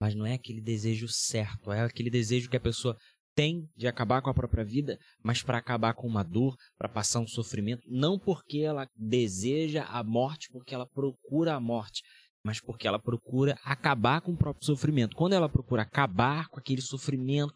mas 0.00 0.14
não 0.14 0.26
é 0.26 0.34
aquele 0.34 0.60
desejo 0.60 1.08
certo. 1.08 1.72
É 1.72 1.80
aquele 1.80 2.10
desejo 2.10 2.48
que 2.50 2.56
a 2.56 2.60
pessoa 2.60 2.96
tem 3.34 3.68
de 3.76 3.86
acabar 3.86 4.20
com 4.22 4.28
a 4.30 4.34
própria 4.34 4.64
vida, 4.64 4.98
mas 5.24 5.42
para 5.42 5.58
acabar 5.58 5.94
com 5.94 6.06
uma 6.06 6.22
dor, 6.22 6.56
para 6.76 6.88
passar 6.88 7.20
um 7.20 7.26
sofrimento, 7.26 7.82
não 7.88 8.18
porque 8.18 8.58
ela 8.58 8.86
deseja 8.96 9.84
a 9.84 10.02
morte, 10.02 10.48
porque 10.50 10.74
ela 10.74 10.86
procura 10.86 11.54
a 11.54 11.60
morte, 11.60 12.02
mas 12.44 12.60
porque 12.60 12.86
ela 12.86 12.98
procura 12.98 13.58
acabar 13.64 14.20
com 14.20 14.32
o 14.32 14.36
próprio 14.36 14.64
sofrimento. 14.64 15.16
Quando 15.16 15.34
ela 15.34 15.48
procura 15.48 15.82
acabar 15.82 16.48
com 16.48 16.58
aquele 16.58 16.80
sofrimento, 16.80 17.54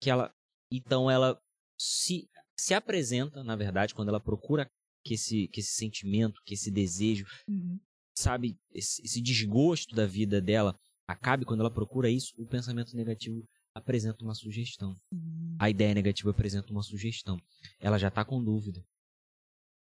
que 0.00 0.10
ela, 0.10 0.32
então 0.70 1.10
ela 1.10 1.38
se 1.78 2.28
se 2.56 2.72
apresenta, 2.72 3.42
na 3.42 3.56
verdade, 3.56 3.94
quando 3.94 4.08
ela 4.10 4.20
procura 4.20 4.70
que 5.04 5.14
esse, 5.14 5.48
que 5.48 5.60
esse 5.60 5.72
sentimento, 5.72 6.40
que 6.44 6.54
esse 6.54 6.70
desejo 6.70 7.26
Uhum. 7.48 7.78
sabe, 8.16 8.56
esse, 8.72 9.02
esse 9.02 9.20
desgosto 9.20 9.94
da 9.94 10.06
vida 10.06 10.40
dela 10.40 10.78
acabe 11.06 11.44
quando 11.44 11.60
ela 11.60 11.70
procura 11.70 12.08
isso, 12.08 12.32
o 12.38 12.46
pensamento 12.46 12.96
negativo 12.96 13.44
apresenta 13.74 14.24
uma 14.24 14.34
sugestão. 14.34 14.94
Sim. 15.12 15.56
A 15.58 15.68
ideia 15.68 15.92
negativa 15.94 16.30
apresenta 16.30 16.70
uma 16.70 16.82
sugestão. 16.82 17.36
Ela 17.80 17.98
já 17.98 18.10
tá 18.10 18.24
com 18.24 18.42
dúvida. 18.42 18.84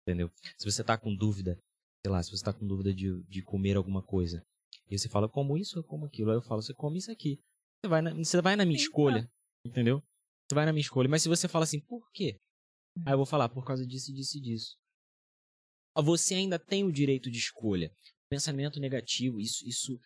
Entendeu? 0.08 0.32
Se 0.58 0.72
você 0.72 0.84
tá 0.84 0.98
com 0.98 1.14
dúvida, 1.14 1.60
sei 2.06 2.12
lá, 2.12 2.22
se 2.22 2.30
você 2.30 2.44
tá 2.44 2.54
com 2.54 2.68
dúvida 2.68 2.94
de, 2.94 3.20
de 3.24 3.42
comer 3.42 3.76
alguma 3.76 4.04
coisa, 4.04 4.46
e 4.92 4.98
você 4.98 5.10
fala, 5.10 5.28
como 5.28 5.58
isso 5.58 5.80
ou 5.80 5.84
como 5.84 6.06
aquilo, 6.06 6.30
aí 6.30 6.38
eu 6.38 6.42
falo, 6.42 6.62
você 6.62 6.72
come 6.72 7.00
isso 7.00 7.12
aqui. 7.12 7.40
Você 7.82 7.90
vai 7.90 8.00
na, 8.04 8.14
você 8.14 8.40
vai 8.44 8.56
na 8.56 8.64
minha 8.64 8.78
Sim, 8.78 8.84
escolha. 8.84 9.28
Entendeu? 9.66 10.04
Você 10.48 10.54
vai 10.54 10.68
na 10.68 10.72
minha 10.72 10.84
escolha. 10.84 11.10
Mas 11.10 11.24
se 11.24 11.30
você 11.30 11.48
fala 11.48 11.64
assim, 11.64 11.80
por 11.80 12.08
quê? 12.12 12.38
Aí 13.04 13.14
eu 13.14 13.18
vou 13.18 13.26
falar, 13.26 13.50
por 13.50 13.66
causa 13.66 13.88
disso, 13.88 14.14
disso 14.14 14.38
e 14.38 14.42
disso. 14.42 14.78
Você 15.96 16.36
ainda 16.36 16.60
tem 16.60 16.84
o 16.84 16.92
direito 16.92 17.32
de 17.32 17.40
escolha. 17.40 17.92
Pensamento 18.30 18.80
negativo, 18.80 19.40
isso, 19.40 19.68
isso 19.68 20.00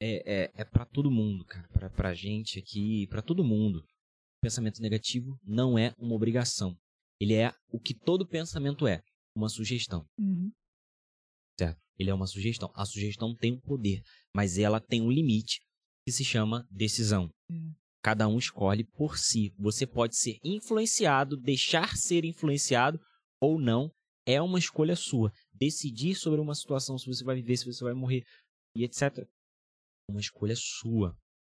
é, 0.00 0.44
é, 0.44 0.52
é 0.54 0.64
para 0.64 0.86
todo 0.86 1.10
mundo, 1.10 1.44
cara. 1.44 1.66
Pra, 1.70 1.90
pra 1.90 2.14
gente 2.14 2.60
aqui, 2.60 3.08
pra 3.08 3.22
todo 3.22 3.42
mundo. 3.42 3.82
Pensamento 4.40 4.80
negativo 4.80 5.36
não 5.42 5.76
é 5.76 5.92
uma 5.98 6.14
obrigação. 6.14 6.78
Ele 7.20 7.34
é 7.34 7.52
o 7.72 7.80
que 7.80 7.92
todo 7.92 8.24
pensamento 8.24 8.86
é, 8.86 9.02
uma 9.34 9.48
sugestão. 9.48 10.06
Uhum. 10.16 10.52
Certo? 11.58 11.80
Ele 11.98 12.10
é 12.10 12.14
uma 12.14 12.26
sugestão. 12.26 12.70
A 12.74 12.84
sugestão 12.84 13.34
tem 13.34 13.52
um 13.52 13.60
poder, 13.60 14.02
mas 14.34 14.58
ela 14.58 14.80
tem 14.80 15.02
um 15.02 15.10
limite 15.10 15.60
que 16.06 16.12
se 16.12 16.24
chama 16.24 16.66
decisão. 16.70 17.30
Hum. 17.50 17.74
Cada 18.02 18.28
um 18.28 18.38
escolhe 18.38 18.84
por 18.84 19.18
si. 19.18 19.52
Você 19.58 19.86
pode 19.86 20.16
ser 20.16 20.38
influenciado, 20.44 21.36
deixar 21.36 21.96
ser 21.96 22.24
influenciado 22.24 23.00
ou 23.40 23.60
não. 23.60 23.92
É 24.24 24.40
uma 24.40 24.58
escolha 24.58 24.94
sua. 24.94 25.32
Decidir 25.52 26.14
sobre 26.14 26.40
uma 26.40 26.54
situação, 26.54 26.98
se 26.98 27.06
você 27.06 27.24
vai 27.24 27.34
viver, 27.36 27.56
se 27.56 27.66
você 27.66 27.82
vai 27.82 27.94
morrer 27.94 28.22
e 28.76 28.84
etc. 28.84 29.26
uma 30.08 30.20
escolha 30.20 30.54
sua. 30.56 31.16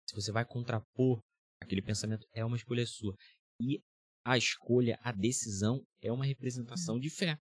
Se 0.08 0.14
você 0.14 0.32
vai 0.32 0.44
contrapor 0.44 1.20
aquele 1.60 1.82
pensamento, 1.82 2.26
é 2.32 2.44
uma 2.44 2.56
escolha 2.56 2.86
sua. 2.86 3.14
E 3.60 3.82
a 4.24 4.38
escolha, 4.38 4.98
a 5.02 5.12
decisão 5.12 5.84
é 6.02 6.10
uma 6.10 6.24
representação 6.24 6.98
de 6.98 7.10
fé. 7.10 7.38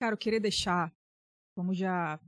Cara, 0.00 0.14
eu 0.14 0.18
queria 0.18 0.40
deixar, 0.40 0.92
vamos 1.56 1.78
já 1.78 2.20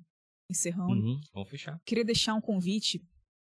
encerrando. 0.51 0.93
Uhum, 0.93 1.21
vamos 1.33 1.51
fechar. 1.51 1.81
Queria 1.85 2.05
deixar 2.05 2.35
um 2.35 2.41
convite 2.41 3.01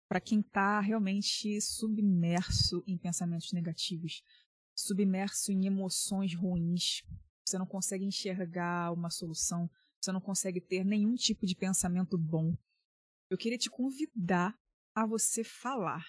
para 0.09 0.21
quem 0.21 0.41
está 0.41 0.81
realmente 0.81 1.61
submerso 1.61 2.83
em 2.87 2.97
pensamentos 2.97 3.53
negativos, 3.53 4.23
submerso 4.77 5.51
em 5.51 5.67
emoções 5.67 6.35
ruins. 6.35 7.03
Você 7.45 7.59
não 7.59 7.67
consegue 7.67 8.05
enxergar 8.05 8.93
uma 8.93 9.11
solução, 9.11 9.69
você 10.01 10.13
não 10.13 10.21
consegue 10.21 10.61
ter 10.61 10.85
nenhum 10.85 11.15
tipo 11.15 11.47
de 11.47 11.57
pensamento 11.57 12.17
bom. 12.17 12.57
Eu 13.31 13.37
queria 13.37 13.59
te 13.59 13.69
convidar 13.69 14.57
a 14.95 15.05
você 15.05 15.43
falar, 15.43 16.05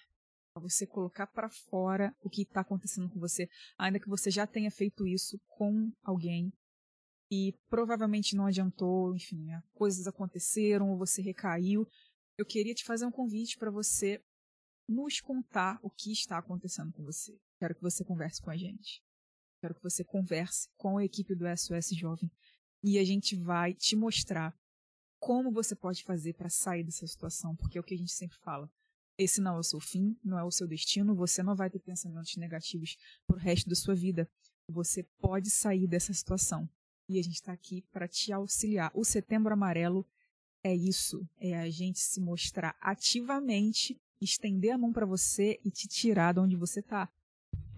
a 0.55 0.59
você 0.59 0.85
colocar 0.85 1.27
para 1.27 1.49
fora 1.49 2.15
o 2.21 2.29
que 2.29 2.43
está 2.43 2.61
acontecendo 2.61 3.09
com 3.09 3.19
você, 3.19 3.49
ainda 3.77 3.99
que 3.99 4.07
você 4.07 4.29
já 4.29 4.45
tenha 4.45 4.69
feito 4.69 5.07
isso 5.07 5.39
com 5.47 5.91
alguém 6.03 6.53
e 7.31 7.53
provavelmente 7.69 8.35
não 8.35 8.45
adiantou, 8.45 9.15
enfim, 9.15 9.43
né? 9.43 9.61
coisas 9.73 10.07
aconteceram, 10.07 10.89
ou 10.89 10.97
você 10.97 11.21
recaiu. 11.21 11.87
Eu 12.37 12.45
queria 12.45 12.73
te 12.73 12.85
fazer 12.85 13.05
um 13.05 13.11
convite 13.11 13.57
para 13.57 13.71
você 13.71 14.21
nos 14.87 15.19
contar 15.19 15.79
o 15.83 15.89
que 15.89 16.11
está 16.11 16.37
acontecendo 16.37 16.93
com 16.93 17.03
você. 17.03 17.37
Quero 17.59 17.75
que 17.75 17.81
você 17.81 18.05
converse 18.05 18.41
com 18.41 18.49
a 18.49 18.55
gente. 18.55 19.03
Quero 19.59 19.75
que 19.75 19.83
você 19.83 20.03
converse 20.03 20.69
com 20.77 20.97
a 20.97 21.03
equipe 21.03 21.35
do 21.35 21.45
SOS 21.57 21.89
Jovem 21.89 22.31
e 22.83 22.99
a 22.99 23.03
gente 23.03 23.35
vai 23.35 23.73
te 23.73 23.95
mostrar 23.95 24.55
como 25.19 25.51
você 25.51 25.75
pode 25.75 26.03
fazer 26.03 26.33
para 26.33 26.49
sair 26.49 26.83
dessa 26.83 27.07
situação, 27.07 27.55
porque 27.55 27.77
é 27.77 27.81
o 27.81 27.83
que 27.83 27.95
a 27.95 27.97
gente 27.97 28.11
sempre 28.11 28.37
fala. 28.37 28.71
Esse 29.17 29.41
não 29.41 29.55
é 29.55 29.59
o 29.59 29.63
seu 29.63 29.79
fim, 29.79 30.15
não 30.23 30.37
é 30.37 30.43
o 30.43 30.51
seu 30.51 30.67
destino, 30.67 31.15
você 31.15 31.41
não 31.41 31.55
vai 31.55 31.71
ter 31.71 31.79
pensamentos 31.79 32.35
negativos 32.37 32.95
pro 33.25 33.35
resto 33.35 33.67
da 33.67 33.75
sua 33.75 33.95
vida. 33.95 34.29
Você 34.69 35.03
pode 35.19 35.49
sair 35.49 35.87
dessa 35.87 36.13
situação 36.13 36.69
e 37.07 37.19
a 37.19 37.23
gente 37.23 37.35
está 37.35 37.51
aqui 37.51 37.83
para 37.91 38.07
te 38.07 38.31
auxiliar. 38.31 38.91
O 38.93 39.03
Setembro 39.03 39.53
Amarelo 39.53 40.05
é 40.63 40.75
isso, 40.75 41.27
é 41.39 41.57
a 41.57 41.69
gente 41.69 41.99
se 41.99 42.19
mostrar 42.19 42.75
ativamente, 42.81 43.99
estender 44.19 44.71
a 44.71 44.77
mão 44.77 44.91
para 44.91 45.05
você 45.05 45.59
e 45.63 45.71
te 45.71 45.87
tirar 45.87 46.33
de 46.33 46.39
onde 46.39 46.55
você 46.55 46.79
está. 46.79 47.09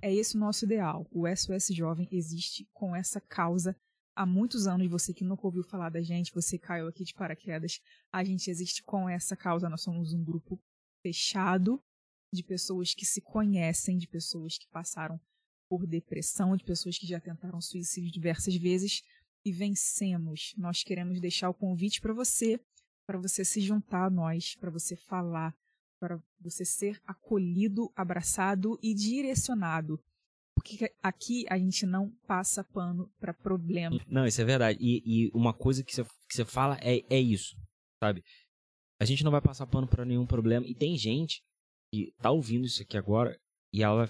É 0.01 0.13
esse 0.13 0.35
o 0.35 0.39
nosso 0.39 0.65
ideal. 0.65 1.05
O 1.11 1.27
SOS 1.27 1.67
Jovem 1.67 2.07
existe 2.11 2.67
com 2.73 2.95
essa 2.95 3.19
causa 3.19 3.75
há 4.15 4.25
muitos 4.25 4.65
anos. 4.65 4.89
Você 4.89 5.13
que 5.13 5.23
nunca 5.23 5.45
ouviu 5.45 5.63
falar 5.63 5.89
da 5.89 6.01
gente, 6.01 6.33
você 6.33 6.57
caiu 6.57 6.87
aqui 6.87 7.03
de 7.03 7.13
paraquedas. 7.13 7.81
A 8.11 8.23
gente 8.23 8.49
existe 8.49 8.81
com 8.83 9.09
essa 9.09 9.35
causa. 9.35 9.69
Nós 9.69 9.81
somos 9.81 10.13
um 10.13 10.23
grupo 10.23 10.59
fechado 11.01 11.81
de 12.33 12.43
pessoas 12.43 12.93
que 12.93 13.05
se 13.05 13.21
conhecem, 13.21 13.97
de 13.97 14.07
pessoas 14.07 14.57
que 14.57 14.67
passaram 14.69 15.19
por 15.69 15.85
depressão, 15.85 16.55
de 16.55 16.63
pessoas 16.63 16.97
que 16.97 17.05
já 17.05 17.19
tentaram 17.19 17.61
suicídio 17.61 18.11
diversas 18.11 18.55
vezes 18.55 19.03
e 19.45 19.51
vencemos. 19.51 20.53
Nós 20.57 20.83
queremos 20.83 21.19
deixar 21.19 21.49
o 21.49 21.53
convite 21.53 22.01
para 22.01 22.13
você, 22.13 22.59
para 23.05 23.17
você 23.17 23.43
se 23.43 23.61
juntar 23.61 24.05
a 24.05 24.09
nós, 24.09 24.55
para 24.55 24.69
você 24.69 24.95
falar, 24.95 25.53
para 25.99 26.21
você 26.39 26.63
ser 26.63 27.01
acolhido, 27.05 27.91
abraçado 27.95 28.79
e 28.81 28.93
direcionado. 28.93 29.99
Porque 30.55 30.93
aqui 31.01 31.45
a 31.49 31.57
gente 31.57 31.85
não 31.85 32.11
passa 32.27 32.63
pano 32.63 33.09
para 33.19 33.33
problema. 33.33 33.99
Não, 34.07 34.25
isso 34.25 34.41
é 34.41 34.45
verdade. 34.45 34.77
E, 34.81 35.01
e 35.05 35.31
uma 35.33 35.53
coisa 35.53 35.83
que 35.83 35.95
você, 35.95 36.03
que 36.03 36.35
você 36.35 36.45
fala 36.45 36.77
é, 36.81 37.01
é 37.09 37.19
isso, 37.19 37.55
sabe? 38.03 38.23
A 38.99 39.05
gente 39.05 39.23
não 39.23 39.31
vai 39.31 39.41
passar 39.41 39.65
pano 39.67 39.87
para 39.87 40.03
nenhum 40.03 40.25
problema. 40.25 40.67
E 40.67 40.75
tem 40.75 40.97
gente 40.97 41.41
que 41.91 42.13
tá 42.21 42.29
ouvindo 42.29 42.65
isso 42.65 42.81
aqui 42.81 42.97
agora 42.97 43.39
e 43.73 43.81
ela 43.81 44.09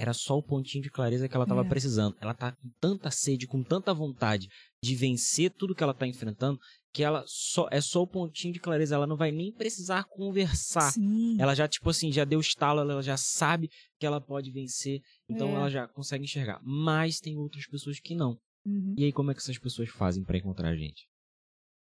era 0.00 0.14
só 0.14 0.38
o 0.38 0.42
pontinho 0.42 0.82
de 0.82 0.90
clareza 0.90 1.28
que 1.28 1.34
ela 1.34 1.44
estava 1.44 1.60
é. 1.60 1.68
precisando. 1.68 2.16
Ela 2.20 2.32
tá 2.32 2.52
com 2.52 2.70
tanta 2.80 3.10
sede, 3.10 3.46
com 3.46 3.62
tanta 3.62 3.92
vontade 3.92 4.48
de 4.82 4.94
vencer 4.94 5.50
tudo 5.50 5.74
que 5.74 5.82
ela 5.82 5.92
tá 5.92 6.06
enfrentando, 6.06 6.58
que 6.90 7.02
ela 7.02 7.22
só 7.26 7.68
é 7.70 7.82
só 7.82 8.02
o 8.02 8.06
pontinho 8.06 8.54
de 8.54 8.60
clareza, 8.60 8.94
ela 8.94 9.06
não 9.06 9.18
vai 9.18 9.30
nem 9.30 9.52
precisar 9.52 10.04
conversar. 10.04 10.90
Sim. 10.92 11.36
Ela 11.38 11.54
já 11.54 11.68
tipo 11.68 11.90
assim, 11.90 12.10
já 12.10 12.24
deu 12.24 12.40
estalo, 12.40 12.80
ela 12.80 13.02
já 13.02 13.18
sabe 13.18 13.68
que 13.98 14.06
ela 14.06 14.22
pode 14.22 14.50
vencer, 14.50 15.02
então 15.28 15.50
é. 15.50 15.52
ela 15.52 15.68
já 15.68 15.86
consegue 15.86 16.24
enxergar. 16.24 16.62
Mas 16.64 17.20
tem 17.20 17.36
outras 17.36 17.66
pessoas 17.66 18.00
que 18.00 18.14
não. 18.14 18.40
Uhum. 18.64 18.94
E 18.96 19.04
aí 19.04 19.12
como 19.12 19.30
é 19.30 19.34
que 19.34 19.40
essas 19.40 19.58
pessoas 19.58 19.90
fazem 19.90 20.24
para 20.24 20.38
encontrar 20.38 20.70
a 20.70 20.76
gente? 20.76 21.06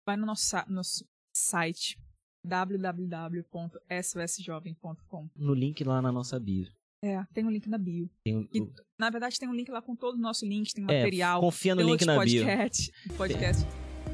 Vai 0.04 0.16
no 0.16 0.26
nosso, 0.26 0.56
nosso 0.68 1.04
site 1.32 1.96
www.sosjovem.com. 2.44 5.30
No 5.36 5.54
link 5.54 5.84
lá 5.84 6.02
na 6.02 6.10
nossa 6.10 6.40
bio. 6.40 6.66
É, 7.02 7.22
tem 7.32 7.44
um 7.44 7.50
link 7.50 7.68
na 7.68 7.78
bio. 7.78 8.10
Um... 8.26 8.48
E, 8.52 8.66
na 8.98 9.08
verdade, 9.10 9.38
tem 9.38 9.48
um 9.48 9.54
link 9.54 9.70
lá 9.70 9.80
com 9.80 9.94
todo 9.94 10.16
o 10.16 10.20
nosso 10.20 10.44
link, 10.44 10.72
tem 10.72 10.84
é, 10.88 11.00
material. 11.00 11.38
É, 11.38 11.40
confia 11.40 11.74
no 11.74 11.82
link 11.82 12.04
na 12.04 12.14
podcast, 12.16 12.92
bio. 13.06 13.14
Podcast. 13.16 13.66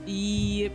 E 0.07 0.71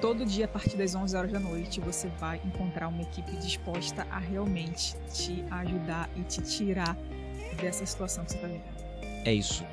todo 0.00 0.24
dia, 0.26 0.46
a 0.46 0.48
partir 0.48 0.76
das 0.76 0.94
11 0.94 1.16
horas 1.16 1.32
da 1.32 1.38
noite, 1.38 1.80
você 1.80 2.08
vai 2.18 2.40
encontrar 2.44 2.88
uma 2.88 3.02
equipe 3.02 3.36
disposta 3.36 4.02
a 4.10 4.18
realmente 4.18 4.96
te 5.12 5.44
ajudar 5.50 6.10
e 6.16 6.22
te 6.24 6.42
tirar 6.42 6.96
dessa 7.60 7.86
situação 7.86 8.24
que 8.24 8.32
você 8.32 8.36
está 8.36 8.48
vivendo. 8.48 8.82
É 9.24 9.32
isso. 9.32 9.64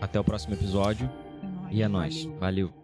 Até 0.00 0.18
o 0.18 0.24
próximo 0.24 0.54
episódio. 0.54 1.10
É 1.42 1.46
nóis. 1.46 1.76
E 1.76 1.82
é 1.82 1.88
nóis. 1.88 2.24
Valeu. 2.24 2.38
Valeu. 2.38 2.79